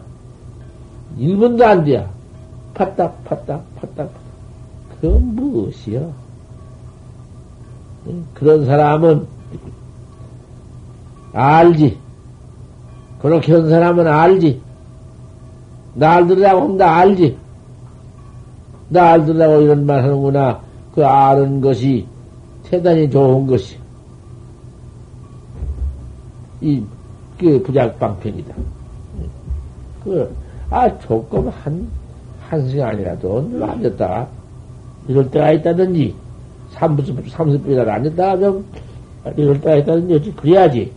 1분도 1.19 1.61
안 1.63 1.85
돼야. 1.85 2.09
팠다, 2.73 3.13
팠다, 3.25 3.61
팠다. 3.81 4.09
그건 5.01 5.35
무엇이여? 5.35 6.13
그런 8.35 8.65
사람은 8.65 9.27
알지. 11.33 11.99
그렇게 13.21 13.55
한 13.55 13.69
사람은 13.69 14.07
알지. 14.07 14.61
날 15.95 16.29
들으라고 16.29 16.61
하면 16.61 16.79
다 16.79 16.95
알지. 16.95 17.37
날 18.89 19.27
들으라고 19.27 19.63
이런 19.63 19.85
말 19.85 20.05
하는구나. 20.05 20.61
그 20.95 21.05
아는 21.05 21.61
것이 21.61 22.07
대단히 22.63 23.11
좋은 23.11 23.49
것이. 23.49 23.77
이, 26.61 26.85
그 27.39 27.63
부작방편이다. 27.63 28.55
그, 30.05 30.35
아, 30.71 30.99
조금 30.99 31.49
한, 31.49 31.89
한 32.49 32.69
시간이라도 32.69 33.51
앉았다. 33.61 34.27
이럴 35.09 35.31
때가 35.31 35.53
있다든지, 35.53 36.15
30, 36.73 37.25
30분이라도 37.27 37.89
앉았다 37.89 38.31
하면, 38.31 38.65
이럴 39.37 39.61
때가 39.61 39.77
있다든지, 39.77 40.33
그래야지. 40.33 40.93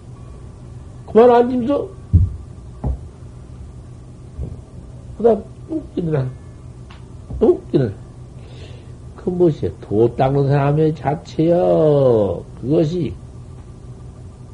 그만 1.08 1.30
앉으면서, 1.30 1.88
그 5.18 5.24
다음. 5.24 5.52
뚝 7.40 7.64
일어나. 7.72 7.92
그 9.16 9.30
무엇이야? 9.30 9.70
도 9.82 10.16
닦는 10.16 10.48
사람의 10.48 10.96
자체여. 10.96 12.44
그것이 12.62 13.14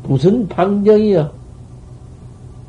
무슨 0.03 0.47
방정이여? 0.47 1.31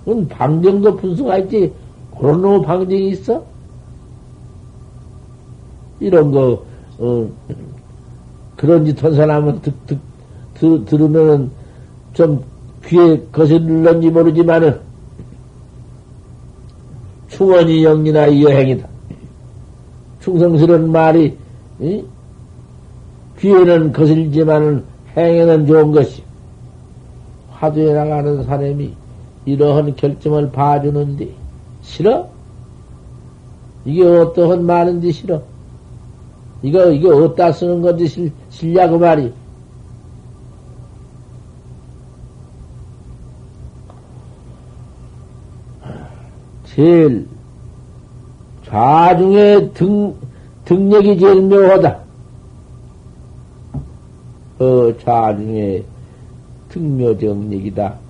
그건 0.09 0.27
방정도 0.27 0.97
분수가 0.97 1.37
있지. 1.37 1.71
그런 2.19 2.41
놈의 2.41 2.63
방정이 2.63 3.11
있어? 3.11 3.45
이런 6.01 6.31
거, 6.31 6.65
어, 6.97 7.29
그런 8.57 8.87
짓 8.87 9.05
한 9.05 9.15
사람은 9.15 9.61
듣, 9.61 9.75
듣, 9.87 9.99
들, 10.55 10.85
들으면은 10.87 11.51
좀 12.15 12.43
귀에 12.87 13.23
거슬렀는지 13.31 14.09
모르지만은 14.09 14.81
충원이 17.29 17.85
영리나 17.85 18.41
여행이다. 18.41 18.89
충성스러운 20.21 20.91
말이 20.91 21.37
이? 21.81 22.03
귀에는 23.41 23.93
거슬지만은 23.93 24.85
행에는 25.15 25.67
좋은 25.67 25.93
것이 25.93 26.23
화두에 27.51 27.93
나가는 27.93 28.43
사람이 28.45 29.08
이러한 29.49 29.97
결정을 29.97 30.51
봐주는데 30.53 31.31
싫어? 31.81 32.29
이게 33.87 34.05
어떠한 34.05 34.67
말인지 34.67 35.11
싫어? 35.11 35.43
이거 36.63 36.91
이거 36.91 37.17
어디다 37.17 37.53
쓰는 37.53 37.81
건지 37.81 38.07
실, 38.07 38.33
실냐고 38.51 38.99
말이. 38.99 39.33
제일 46.67 47.27
좌중의 48.67 49.73
등 49.73 50.15
등력이 50.67 51.19
제일 51.19 51.41
묘하다. 51.43 51.99
어, 54.59 54.93
좌중의 55.03 55.85
등묘정력이다. 56.69 58.08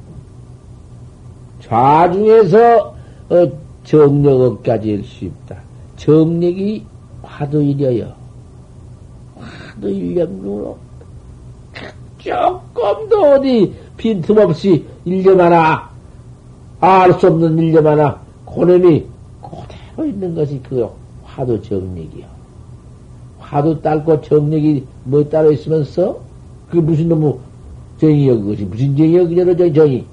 좌중에서 1.68 2.94
어, 3.30 3.52
정력까지 3.84 4.96
할수있다. 4.96 5.56
정력이 5.96 6.84
화두일려요. 7.22 8.12
화두일념으로 9.38 10.78
조금도 12.18 13.22
어디 13.32 13.72
빈틈없이 13.96 14.84
일념 15.04 15.40
하나, 15.40 15.88
알 16.80 17.12
수 17.14 17.28
없는 17.28 17.58
일념 17.58 17.86
하나, 17.86 18.20
고놈이 18.44 19.04
그대로 19.42 20.08
있는 20.08 20.34
것이 20.34 20.60
그 20.68 20.88
화두 21.24 21.60
정력이요. 21.62 22.26
화두 23.38 23.80
딸고 23.80 24.20
정력이 24.22 24.84
뭐 25.04 25.24
따로 25.28 25.52
있으면서? 25.52 26.18
그게 26.68 26.80
무슨 26.80 27.08
놈의 27.08 27.34
정이여 28.00 28.36
그것이? 28.40 28.64
무슨 28.64 28.96
정이여 28.96 29.28
그녀로 29.28 29.72
정이 29.72 30.04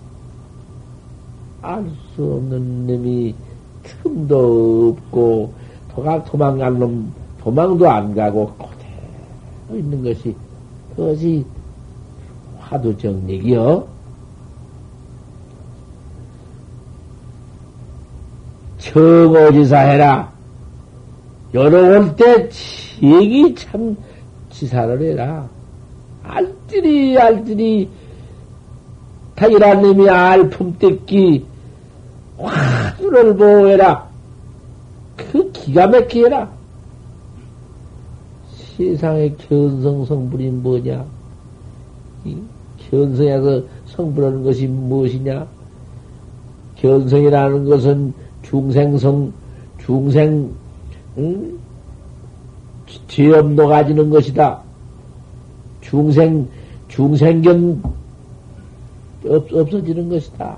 알 1.73 1.85
수 2.15 2.23
없는 2.23 2.87
놈이 2.87 3.35
틈도 3.83 4.95
없고 4.97 5.53
도가 5.93 6.23
도망간 6.23 6.79
놈 6.79 7.13
도망도 7.39 7.89
안 7.89 8.15
가고 8.15 8.51
그대로 8.53 9.79
있는 9.79 10.03
것이 10.03 10.35
그것이 10.95 11.45
화두 12.59 12.97
정력이여 12.97 13.87
청오지사 18.79 19.79
해라 19.79 20.31
여러 21.53 21.99
올때 21.99 22.49
얘기 23.01 23.53
참 23.55 23.95
지사를 24.55 25.01
해라. 25.01 25.47
알뜰히, 26.23 27.17
알뜰히, 27.17 27.89
타이란 29.35 29.81
놈이 29.81 30.09
알품 30.09 30.77
뜯기, 30.79 31.45
화두를 32.37 33.35
보호해라. 33.35 34.07
그 35.15 35.51
기가 35.51 35.87
막히해라. 35.87 36.49
세상의 38.77 39.35
견성 39.37 40.05
성분이 40.05 40.49
뭐냐? 40.49 41.05
견성에서 42.89 43.63
성분하는 43.87 44.43
것이 44.43 44.67
무엇이냐? 44.67 45.47
견성이라는 46.77 47.65
것은 47.65 48.13
중생성, 48.41 49.33
중생, 49.79 50.51
응? 51.17 51.59
죄업도 53.07 53.67
가지는 53.67 54.09
것이다. 54.09 54.61
중생, 55.81 56.47
중생견 56.89 57.81
없, 59.25 59.53
없어지는 59.53 60.09
것이다. 60.09 60.57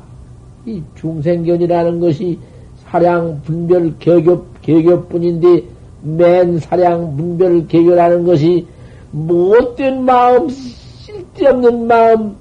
이 0.68 0.84
중생견이라는 0.95 2.01
것이 2.01 2.38
사량, 2.84 3.41
분별, 3.43 3.97
개교, 3.99 4.45
개교뿐인데, 4.61 5.63
맨 6.01 6.59
사량, 6.59 7.15
분별, 7.15 7.68
개교라는 7.68 8.26
것이 8.26 8.68
못된 9.11 10.03
마음, 10.03 10.49
쓸데없는 10.49 11.88
마음, 11.88 12.36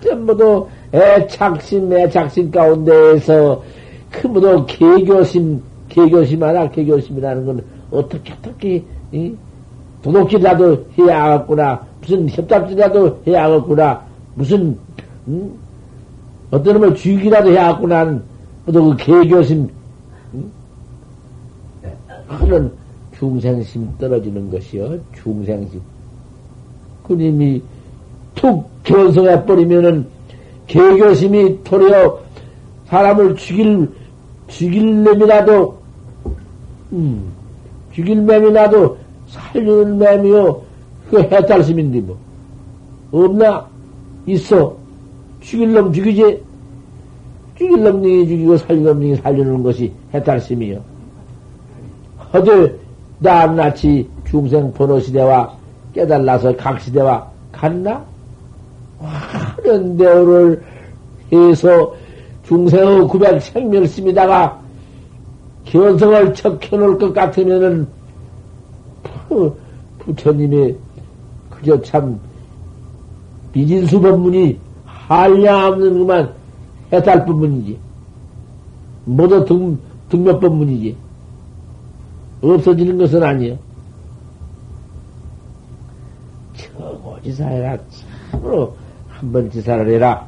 전부도 0.00 0.68
애착심, 0.94 1.92
애착심 1.92 2.52
가운데에서 2.52 3.60
그 4.08 4.28
모두 4.28 4.64
개교심, 4.66 5.60
개교심 5.88 6.44
하나, 6.44 6.70
개교심이라는 6.70 7.46
건 7.46 7.64
어떻게 7.90 8.32
어떻게 8.32 8.84
이? 9.10 9.34
도둑질이라도 10.02 10.86
해야 10.96 11.24
하겠구나 11.24 11.84
무슨 12.00 12.28
협잡질이라도 12.28 13.22
해야 13.26 13.44
하겠구나 13.44 14.02
무슨 14.34 14.78
음? 15.26 15.67
어떤 16.50 16.74
놈을 16.74 16.94
죽이라도 16.94 17.50
해야 17.50 17.68
하겠구나 17.68 18.20
모두 18.64 18.84
그 18.84 18.96
개교심 18.96 19.68
음? 20.34 20.50
그런 22.40 22.72
중생심 23.18 23.88
떨어지는 23.98 24.50
것이요 24.50 24.98
중생심 25.14 25.80
그님이 27.06 27.62
툭 28.34 28.68
견성해 28.84 29.44
버리면은 29.44 30.06
개교심이 30.66 31.64
도리어 31.64 32.20
사람을 32.86 33.36
죽일 33.36 33.90
죽일 34.48 35.04
놈이라도 35.04 35.78
음. 36.92 37.32
죽일 37.92 38.22
맴이 38.22 38.52
나도 38.52 38.96
살리는 39.28 39.98
맴이요. 39.98 40.62
그 41.10 41.20
해탈심인데 41.20 42.00
뭐. 42.00 42.16
없나? 43.10 43.66
있어. 44.26 44.76
죽일 45.48 45.72
놈 45.72 45.90
죽이지. 45.90 46.42
죽일 47.56 47.82
놈이 47.82 48.28
죽이고 48.28 48.58
살릴 48.58 48.84
놈이 48.84 49.16
살리는 49.16 49.62
것이 49.62 49.90
해탈심이요. 50.12 50.78
허들 52.34 52.78
낱낱이 53.20 54.06
중생 54.28 54.70
번호 54.74 55.00
시대와 55.00 55.56
깨달라서 55.94 56.54
각 56.56 56.78
시대와 56.78 57.26
같나? 57.50 58.04
화는 59.00 59.96
대우를 59.96 60.62
해서 61.32 61.94
중생의 62.46 63.08
구백 63.08 63.40
생멸심이다가 63.40 64.60
견성을 65.64 66.34
척해놓을 66.34 66.98
것 66.98 67.14
같으면은 67.14 67.86
부, 69.02 69.54
부처님이 70.00 70.74
그저 71.48 71.80
참 71.80 72.20
미진수 73.54 73.98
법문이 73.98 74.67
한량 75.08 75.72
없는 75.72 75.98
그만 75.98 76.34
해탈 76.92 77.24
법문이지. 77.24 77.78
모두 79.06 79.44
등, 79.46 79.78
등몇 80.10 80.38
법문이지. 80.38 80.96
없어지는 82.42 82.98
것은 82.98 83.22
아니요. 83.22 83.58
정오지사해라. 86.54 87.78
참으로 88.30 88.76
한번 89.08 89.50
지사를 89.50 89.88
해라. 89.90 90.26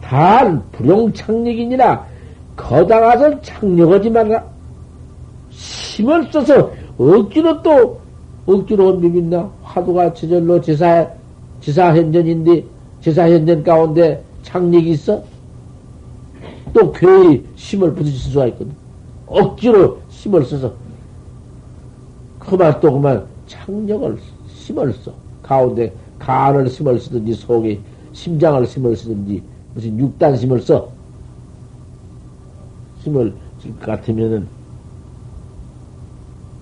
단 0.00 0.62
불용착력이니라 0.72 2.06
거다가서 2.56 3.40
착력하지 3.42 4.10
말라. 4.10 4.44
힘을 5.50 6.32
써서 6.32 6.72
억지로 6.98 7.62
또 7.62 8.00
억지로 8.46 8.96
미민나 8.96 9.48
화두가 9.62 10.14
저절로 10.14 10.60
지사 10.60 11.06
지사현전인데 11.62 12.64
지사현전 13.00 13.62
가운데 13.62 14.22
착력이 14.42 14.90
있어? 14.90 15.22
또 16.72 16.92
괴히 16.92 17.44
힘을 17.56 17.94
부딪힐 17.94 18.18
수가 18.18 18.46
있거든. 18.48 18.72
억지로 19.26 20.00
힘을 20.08 20.44
써서 20.44 20.72
그만 22.38 22.78
또 22.80 22.92
그만 22.92 23.24
창력을 23.46 24.18
힘을 24.48 24.92
써. 24.92 25.12
가운데 25.42 25.92
간을 26.18 26.68
힘을 26.68 27.00
쓰든지 27.00 27.34
속에 27.34 27.80
심장을 28.12 28.64
힘을 28.64 28.96
쓰든지 28.96 29.42
무슨 29.74 29.98
육단 29.98 30.36
힘을 30.36 30.60
써. 30.60 30.90
힘을 33.00 33.34
쓸 33.60 33.72
것 33.78 33.86
같으면은 33.86 34.46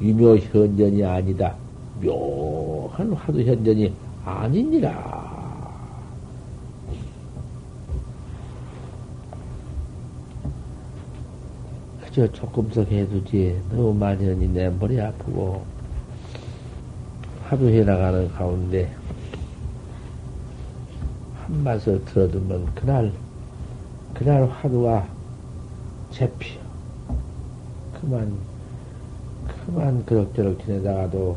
유묘 0.01 0.37
현전이 0.37 1.05
아니다. 1.05 1.55
묘한 2.03 3.13
화두 3.13 3.43
현전이 3.43 3.93
아니니라. 4.31 5.21
그저 12.05 12.31
조금씩 12.33 12.91
해두지. 12.91 13.63
너무 13.71 13.95
많이 13.95 14.27
하니 14.27 14.49
내 14.49 14.69
머리 14.69 15.01
아프고. 15.01 15.65
하루 17.51 17.69
해 17.69 17.83
나가는 17.83 18.31
가운데 18.31 18.95
한 21.35 21.65
맛을 21.65 22.05
들어두면 22.05 22.75
그날 22.77 23.13
그날 24.15 24.49
화두가 24.49 25.09
잡혀 26.13 26.61
그만 28.01 28.39
그만 29.67 30.05
그럭저럭 30.05 30.65
지내다가도 30.65 31.37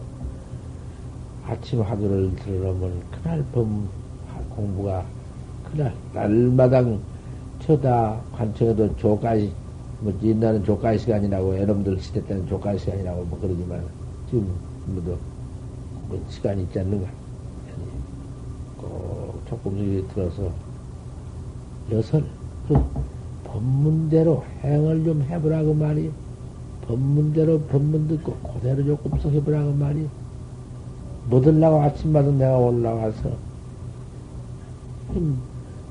아침 1.46 1.82
화두를 1.82 2.36
들어놓으면 2.38 3.02
그날 3.12 3.44
범 3.52 3.88
공부가 4.56 5.04
그날 5.72 5.94
날마당 6.14 7.00
저다 7.60 8.22
관청에도 8.34 8.96
조가시 8.98 9.52
뭐 10.00 10.14
옛날은 10.22 10.64
조가시 10.64 11.06
시간이라고 11.06 11.56
애놈들 11.56 12.00
시대 12.00 12.24
때는 12.26 12.48
조가시 12.48 12.86
시간이라고 12.86 13.24
뭐 13.26 13.40
그러지만 13.42 13.84
지금 14.30 14.48
뭐도 14.86 15.18
뭐 16.08 16.26
시간이 16.30 16.64
있지 16.64 16.80
않는가? 16.80 17.10
꼭 18.78 19.42
조금씩 19.48 20.14
들어서 20.14 20.52
여설, 21.92 22.24
그 22.68 22.76
법문대로 23.44 24.44
행을 24.64 25.04
좀 25.04 25.22
해보라고 25.22 25.74
말이요. 25.74 26.12
법문대로 26.88 27.62
법문 27.62 28.08
듣고 28.08 28.34
그대로 28.36 28.84
조금씩 28.84 29.32
해보라고 29.32 29.74
말이요. 29.74 30.23
못 31.30 31.42
들라고 31.42 31.82
아침마다 31.82 32.30
내가 32.32 32.58
올라가서 32.58 33.30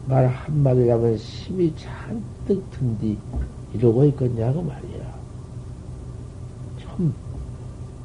말 0.07 0.27
한마디 0.27 0.89
하면 0.89 1.17
심이 1.17 1.73
잔뜩 1.77 2.63
든디 2.71 3.17
이러고 3.75 4.05
있겠냐고 4.07 4.63
말이야. 4.63 5.15
참, 6.83 7.15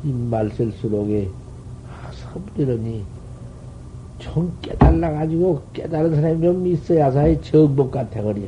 이 0.03 0.11
말쓸수록에 0.11 1.29
섭리러니 2.11 3.03
좀 4.19 4.55
깨달아가지고 4.61 5.61
깨달은 5.73 6.15
사람이 6.15 6.41
좀 6.41 6.67
있어야 6.67 7.11
사이 7.11 7.41
정복 7.41 7.91
같아거려. 7.91 8.41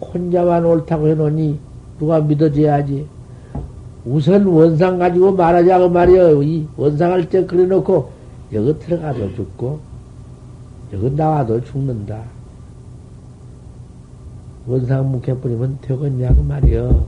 혼자만 0.00 0.64
옳다고 0.64 1.08
해놓으니 1.08 1.58
누가 1.98 2.20
믿어줘야지. 2.20 3.06
우선 4.08 4.46
원상 4.46 4.98
가지고 4.98 5.32
말하자고 5.32 5.90
말이여. 5.90 6.42
이 6.42 6.66
원상을 6.76 7.28
때 7.28 7.44
그려놓고 7.44 8.10
여기 8.54 8.78
들어가도 8.78 9.34
죽고 9.34 9.78
여기 10.94 11.10
나와도 11.10 11.62
죽는다. 11.64 12.22
원상 14.66 15.10
묵혀버리면 15.12 15.78
되겠냐고 15.82 16.42
말이여. 16.42 17.06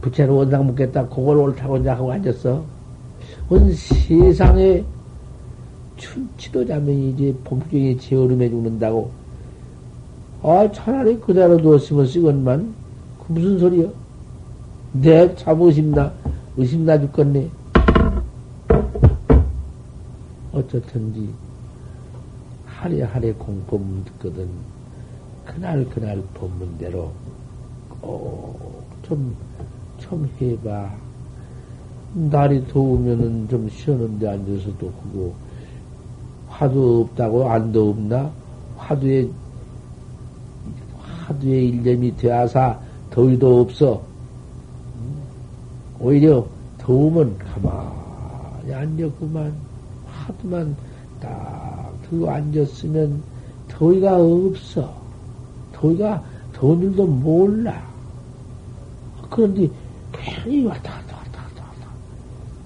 부채로 0.00 0.36
원상 0.36 0.66
묵겠다. 0.68 1.08
그걸 1.08 1.38
옳다고 1.38 1.84
하고 1.88 2.12
앉았어. 2.12 2.62
온 3.50 3.72
세상에 3.72 4.84
춘 5.96 6.28
치도 6.38 6.64
자면이 6.64 7.10
이제 7.10 7.34
봄중에 7.42 7.96
재얼음해 7.96 8.48
죽는다고. 8.48 9.10
아, 10.44 10.70
차라리 10.72 11.18
그대로 11.18 11.56
두었으면 11.56 12.06
쓰건만. 12.06 12.72
그 13.26 13.32
무슨 13.32 13.58
소리여? 13.58 14.07
내참 14.92 15.60
의심나, 15.60 16.12
의심나 16.56 16.98
죽겠네. 16.98 17.50
어쨌든지, 20.52 21.28
하래하래 22.66 23.32
공법 23.32 23.82
듣거든. 24.06 24.48
그날, 25.44 25.84
그날 25.90 26.22
법문대로 26.34 27.10
꼭 28.00 28.84
좀, 29.02 29.36
좀 29.98 30.28
해봐. 30.40 30.90
날이 32.14 32.66
더우면은 32.68 33.48
좀 33.48 33.68
시원한데 33.68 34.28
앉아서도 34.28 34.86
하고, 34.86 35.34
화두 36.48 37.06
없다고 37.10 37.48
안도 37.50 37.90
없나? 37.90 38.30
화두에, 38.76 39.28
화두에 40.98 41.64
일념이 41.64 42.16
되어서 42.16 42.80
더위도 43.10 43.60
없어. 43.60 44.02
오히려 46.00 46.46
더우면 46.78 47.38
가만히 47.38 48.72
앉았구만. 48.72 49.52
화두만 50.06 50.76
딱 51.20 51.92
들고 52.08 52.30
앉았으면 52.30 53.22
더위가 53.68 54.16
없어. 54.16 54.94
더위가 55.72 56.22
더운 56.52 56.80
줄도 56.80 57.06
몰라. 57.06 57.82
그런데 59.30 59.68
괜히 60.12 60.64
왔다 60.64 60.92
갔다 60.92 61.18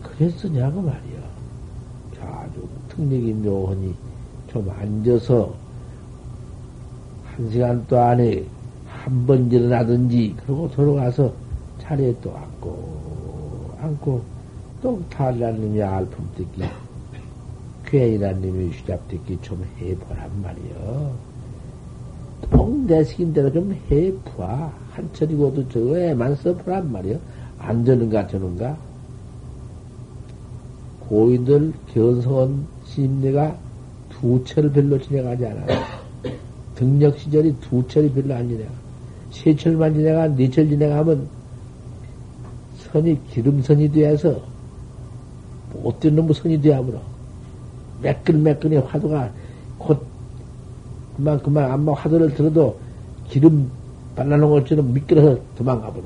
그랬으냐고 0.02 0.80
말이야. 0.82 1.22
아주 2.20 2.68
특력이 2.88 3.32
묘하니 3.32 3.92
좀 4.48 4.70
앉아서 4.70 5.52
한 7.24 7.50
시간 7.50 7.84
또 7.88 7.98
안에 7.98 8.44
한 8.86 9.26
번 9.26 9.50
일어나든지 9.50 10.36
그러고 10.44 10.70
돌아가서 10.70 11.32
자리에 11.80 12.14
또 12.22 12.36
앉고 12.36 13.11
앉고 13.82 14.22
또 14.82 15.02
탈라님이 15.10 15.82
알품 15.82 16.28
듣기 16.36 16.62
괜히라님이 17.84 18.70
휴잡 18.70 19.06
듣기 19.08 19.38
좀 19.42 19.64
해보란 19.80 20.30
말이여. 20.42 21.12
똥 22.50 22.86
내시킨 22.86 23.32
대로 23.32 23.52
좀 23.52 23.76
해봐. 23.90 24.72
한철이고도 24.92 25.68
저거 25.68 25.98
에만 25.98 26.34
써보란 26.36 26.90
말이여. 26.90 27.18
안 27.58 27.84
되는가 27.84 28.26
되는가? 28.26 28.76
고인들 31.08 31.72
견성원 31.92 32.66
심리가 32.86 33.56
두 34.08 34.42
철 34.44 34.72
별로 34.72 34.98
지내가지 35.00 35.46
않아. 35.46 35.66
등력 36.76 37.18
시절이 37.18 37.56
두 37.60 37.86
철이 37.86 38.10
별로 38.12 38.34
안 38.34 38.48
지내가. 38.48 38.70
세 39.30 39.54
철만 39.54 39.94
지내가, 39.94 40.28
네 40.28 40.48
철 40.50 40.68
지내가면 40.68 41.28
선이 42.92 43.18
기름선이 43.30 43.90
되어서 43.92 44.40
못된 45.82 46.14
놈의 46.14 46.34
선이 46.34 46.60
되어버려. 46.60 47.00
매끈매끈이 48.02 48.76
화두가 48.76 49.30
곧 49.78 50.04
그만 51.16 51.40
그만 51.42 51.70
안마 51.70 51.92
화두를 51.94 52.34
들어도 52.34 52.78
기름 53.28 53.70
발라놓은 54.16 54.60
것처럼 54.60 54.92
미끄러서 54.92 55.38
도망가버려. 55.56 56.04